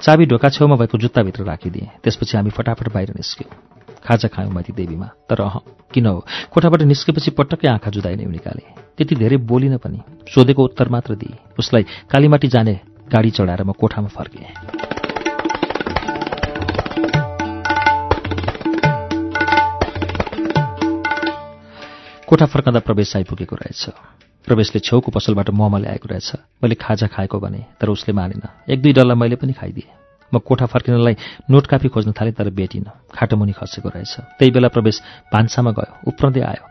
चाबी 0.00 0.26
ढोका 0.26 0.48
छेउमा 0.48 0.76
भएको 0.76 0.98
जुत्ताभित्र 0.98 1.42
राखिदिएँ। 1.44 1.88
त्यसपछि 2.02 2.36
हामी 2.36 2.50
फटाफट 2.54 2.92
बाहिर 2.94 3.10
निस्क्यौँ। 3.18 3.50
खाजा 3.98 4.28
खायौँ 4.30 4.52
माथि 4.54 4.72
देवीमा। 4.72 5.06
तर 5.28 5.40
अह 5.42 5.58
किन 5.92 6.06
हो? 6.06 6.24
कोठाबाट 6.54 6.82
निस्केपछि 6.86 7.30
पटक्कै 7.34 7.68
आँखा 7.68 7.90
जुदाएन 7.90 8.20
युनिकाले 8.20 8.64
त्यति 8.96 9.14
धेरै 9.18 9.36
बोलिन 9.42 9.76
पनि 9.76 9.98
सोधेको 10.30 10.64
उत्तर 10.64 10.88
मात्र 10.88 11.14
दिए। 11.18 11.36
उसलाई 11.58 11.82
कालीमाटी 12.06 12.48
जाने 12.48 12.80
गाडी 13.10 13.30
चढाएर 13.30 13.62
म 13.64 13.72
कोठामा 13.72 14.08
फर्केँ। 14.08 14.77
कोठा 22.28 22.46
फर्कँदा 22.46 22.80
प्रवेश 22.84 23.16
आइपुगेको 23.16 23.56
रहेछ। 23.56 23.88
प्रवेशले 24.44 24.80
छेउको 24.84 25.10
पसलबाट 25.10 25.50
मोमो 25.50 25.78
ल्याएको 25.78 26.08
रहेछ। 26.12 26.60
मैले 26.60 26.74
खाजा 26.74 27.06
खाएको 27.08 27.38
भने 27.40 27.64
तर 27.80 27.88
उसले 27.88 28.12
मानेन। 28.12 28.44
एक 28.68 28.82
दुई 28.82 28.92
डल्ला 28.92 29.14
मैले 29.16 29.36
पनि 29.40 29.52
खाइदिएँ। 29.52 29.88
म 30.32 30.38
कोठा 30.38 30.66
फर्किनलाई 30.68 31.16
नोट 31.48 31.66
कापी 31.66 31.88
खोज्न 31.88 32.12
थालेँ 32.12 32.32
तर 32.36 32.52
भेटिनँ 32.52 32.92
खाटोमुनि 33.16 33.52
खसेको 33.56 33.88
रहेछ। 33.88 34.12
त्यही 34.36 34.50
बेला 34.52 34.68
प्रवेश 34.68 35.00
भान्सामा 35.32 35.70
गयो। 35.72 36.12
उफ्रँदै 36.12 36.40
आयो। 36.44 36.64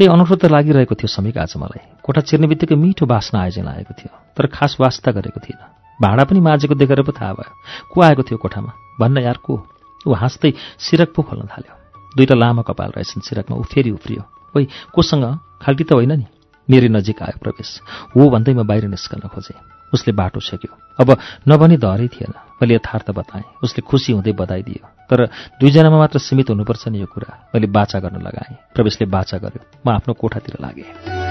केही 0.00 0.08
अनौठो 0.08 0.34
त 0.40 0.48
लागिरहेको 0.48 0.94
थियो 0.96 1.08
समीक 1.12 1.36
आज 1.44 1.60
मलाई। 1.60 2.00
कोठा 2.00 2.20
छिर्ने 2.24 2.48
बित्तिकै 2.48 2.76
मिठो 2.80 3.04
बास्ना 3.04 3.36
आयोजन 3.36 3.68
आएको 3.68 3.92
थियो 3.92 4.16
तर 4.32 4.48
खास 4.48 4.80
वास्ता 4.80 5.12
गरेको 5.12 5.40
थिएन। 5.44 5.60
भाँडा 6.00 6.24
पनि 6.24 6.40
माझेको 6.40 6.72
देखेर 6.72 7.04
पो 7.04 7.12
थाहा 7.12 7.32
भयो। 7.36 7.52
को 7.92 8.00
आएको 8.00 8.22
थियो 8.24 8.38
कोठामा? 8.40 8.72
भन्न 8.96 9.28
यार 9.28 9.44
को? 9.44 9.60
ऊ 10.08 10.12
हाँस्दै 10.16 10.56
सिरक 10.80 11.12
पो 11.12 11.20
खोल्न 11.20 11.52
थाल्यो। 11.52 11.72
दुईवटा 12.16 12.34
लामो 12.34 12.62
कपाल 12.64 12.96
रहेछन् 12.96 13.28
सिरकमा। 13.28 13.60
ऊ 13.60 13.64
फेरि 13.68 13.92
उफ्रियो। 13.92 14.24
ओइ 14.56 14.68
कोसँग? 14.94 15.24
खाल्टी 15.62 15.84
त 15.84 15.92
होइन 15.92 16.12
नि। 16.12 16.26
मेरै 16.70 16.88
नजिक 16.88 17.22
आयो 17.22 17.38
प्रवेश। 17.42 17.80
हो 18.16 18.30
भन्दै 18.30 18.52
म 18.54 18.62
बाहिर 18.62 18.86
निस्कन 18.88 19.28
खोजेँ। 19.28 19.58
उसले 19.94 20.12
बाटो 20.12 20.40
छेक्यो। 20.40 20.72
अब 20.98 21.08
नभनी 21.48 21.76
धरै 21.76 22.08
थिएन। 22.08 22.32
मैले 22.62 22.74
यथार्थ 22.74 23.10
बताएँ। 23.10 23.44
उसले 23.62 23.80
खुसी 23.82 24.12
हुँदै 24.12 24.32
बधाई 24.32 24.62
दियो 24.62 24.86
तर 25.10 25.26
दुईजनामा 25.60 25.98
मात्र 25.98 26.18
सीमित 26.18 26.50
हुनुपर्छ 26.50 26.88
नि 26.88 27.00
यो 27.00 27.06
कुरा। 27.06 27.50
मैले 27.54 27.66
बाचा 27.66 27.98
गर्न 28.00 28.22
लगाएँ। 28.22 28.56
प्रवेशले 28.74 29.06
बाचा 29.06 29.38
गर्यो। 29.38 29.62
म 29.86 29.90
आफ्नो 29.90 30.14
कोठातिर 30.14 30.56
लागेँ। 30.60 31.21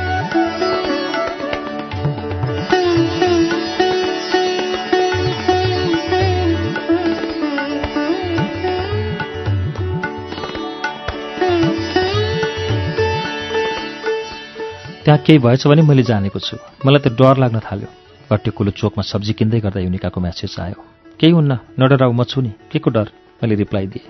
त्यहाँ 15.06 15.20
केही 15.26 15.40
भएछ 15.40 15.68
भने 15.68 15.82
मैले 15.82 16.04
जानेको 16.04 16.40
छु। 16.40 16.58
मलाई 16.86 17.02
त 17.02 17.08
डर 17.18 17.38
लाग्न 17.38 17.60
थाल्यो। 17.60 17.90
घट्टेकुलो 18.32 18.72
चोकमा 18.72 19.04
सब्जी 19.04 19.34
किन्दै 19.34 19.60
गर्दा 19.60 19.80
युनिकाको 19.82 20.22
म्यासेज 20.22 20.56
आयो। 20.60 20.80
केही 21.20 21.34
हुन्न 21.34 21.58
नडराउ 21.80 22.12
म 22.12 22.24
छु 22.24 22.42
नि। 22.42 22.52
के 22.72 22.80
को 22.80 22.90
डर? 22.90 23.10
मैले 23.42 23.56
रिप्लाई 23.56 23.88
दिएँ। 23.88 24.06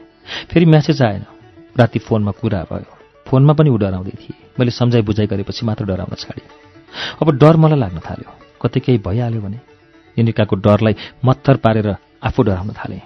फेरि 0.52 0.66
म्यासेज 0.66 1.02
आएन। 1.02 1.24
राति 1.80 2.00
फोनमा 2.00 2.32
कुरा 2.32 2.62
भयो। 2.72 2.92
फोनमा 3.28 3.54
पनि 3.54 3.70
ऊ 3.70 3.78
डराउँदै 3.78 4.12
थिए। 4.12 4.36
मैले 4.60 4.72
सम्झाइ 4.72 5.02
बुझाइ 5.02 5.28
गरेपछि 5.28 5.66
मात्र 5.66 5.86
डराउन 5.86 6.16
छाडेँ। 6.20 6.48
अब 7.22 7.28
डर 7.40 7.56
मलाई 7.56 7.80
लाग्न 7.80 8.00
थाल्यो। 8.00 8.32
कतै 8.62 8.80
केही 8.80 8.98
भइहाल्यो 9.00 9.42
भने। 9.42 9.60
युनिकाको 10.18 10.56
डरलाई 10.56 10.96
मत्तर 11.26 11.56
पारेर 11.64 11.88
आफू 12.24 12.44
डराउन 12.44 12.72
थालेँ। 12.76 13.02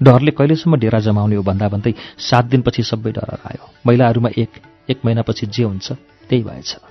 डरले 0.00 0.30
कहिलेसम्म 0.36 0.76
डेरा 0.76 0.98
जमाउने 1.00 1.36
हो 1.36 1.42
भन्दा 1.42 1.68
भन्दै 1.68 1.92
सात 2.20 2.44
दिनपछि 2.52 2.82
सबै 2.82 3.12
डर 3.16 3.32
आयो। 3.48 3.64
महिलाहरूमा 3.86 4.30
एक 4.36 4.52
एक 4.90 4.98
महिनापछि 5.04 5.46
जे 5.46 5.64
हुन्छ 5.64 5.92
त्यही 6.28 6.42
भएछ। 6.44 6.89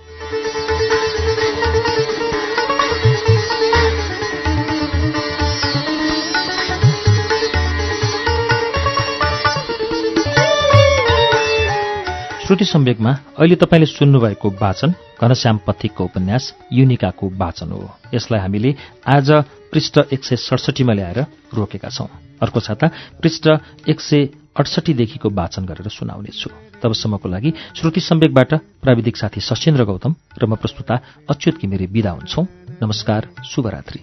श्रुति 12.50 12.66
सम्वेकमा 12.66 13.12
अहिले 13.40 13.56
तपाईँले 13.56 13.86
सुन्नुभएको 13.86 14.50
वाचन 14.50 14.94
घनश्याम 15.22 15.58
पथिकको 15.68 16.04
उपन्यास 16.04 16.56
युनिकाको 16.74 17.30
वाचन 17.30 17.70
हो। 17.72 17.90
यसलाई 18.14 18.42
हामीले 18.42 18.76
आज 19.08 19.32
पृष्ठ 19.74 20.00
एक 20.14 20.24
सय 20.24 20.36
सडसठीमा 20.36 20.94
ल्याएर 20.94 21.26
रोकेका 21.54 21.90
छौं। 21.90 22.08
अर्को 22.42 22.60
छाता 22.60 22.88
पृष्ठ 23.22 23.48
एक 23.90 24.02
सय 24.02 24.30
अडसठीदेखिको 24.60 25.30
वाचन 25.30 25.66
गरेर 25.66 25.88
सुनाउनेछु। 25.90 26.50
तबसम्मको 26.84 27.30
लागि 27.30 27.54
श्रुति 27.76 28.02
सम्वेकबाट 28.02 28.54
प्राविधिक 28.54 29.18
साथी 29.18 29.42
सशेन्द्र 29.42 29.84
गौतम 29.84 30.16
र 30.44 30.46
म 30.46 30.56
प्रस्तुता 30.56 31.00
अच्युत 31.30 31.62
घिमिरे 31.62 31.86
विदा 31.86 32.12
हुन्छौ। 32.12 32.46
नमस्कार 32.82 33.30
शुभरात्री। 33.46 34.00